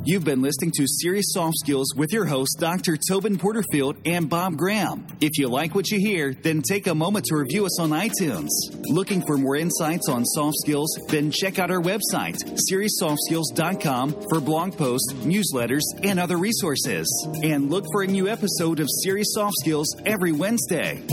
You've 0.05 0.23
been 0.23 0.41
listening 0.41 0.71
to 0.77 0.87
Serious 0.87 1.33
Soft 1.33 1.57
Skills 1.57 1.93
with 1.95 2.13
your 2.13 2.25
hosts, 2.25 2.55
Dr. 2.57 2.97
Tobin 2.97 3.37
Porterfield 3.37 3.97
and 4.05 4.29
Bob 4.29 4.55
Graham. 4.55 5.05
If 5.19 5.37
you 5.37 5.49
like 5.49 5.75
what 5.75 5.91
you 5.91 5.99
hear, 5.99 6.33
then 6.33 6.61
take 6.61 6.87
a 6.87 6.95
moment 6.95 7.25
to 7.25 7.35
review 7.35 7.65
us 7.65 7.79
on 7.79 7.89
iTunes. 7.89 8.47
Looking 8.87 9.21
for 9.27 9.37
more 9.37 9.57
insights 9.57 10.07
on 10.07 10.25
soft 10.25 10.55
skills? 10.61 10.97
Then 11.09 11.31
check 11.31 11.59
out 11.59 11.69
our 11.69 11.81
website, 11.81 12.37
SeriousSoftSkills.com, 12.71 14.15
for 14.29 14.39
blog 14.39 14.77
posts, 14.77 15.13
newsletters, 15.23 15.83
and 16.01 16.19
other 16.19 16.37
resources. 16.37 17.27
And 17.43 17.69
look 17.69 17.85
for 17.91 18.01
a 18.01 18.07
new 18.07 18.29
episode 18.29 18.79
of 18.79 18.87
Serious 19.03 19.33
Soft 19.33 19.53
Skills 19.59 19.95
every 20.05 20.31
Wednesday. 20.31 21.03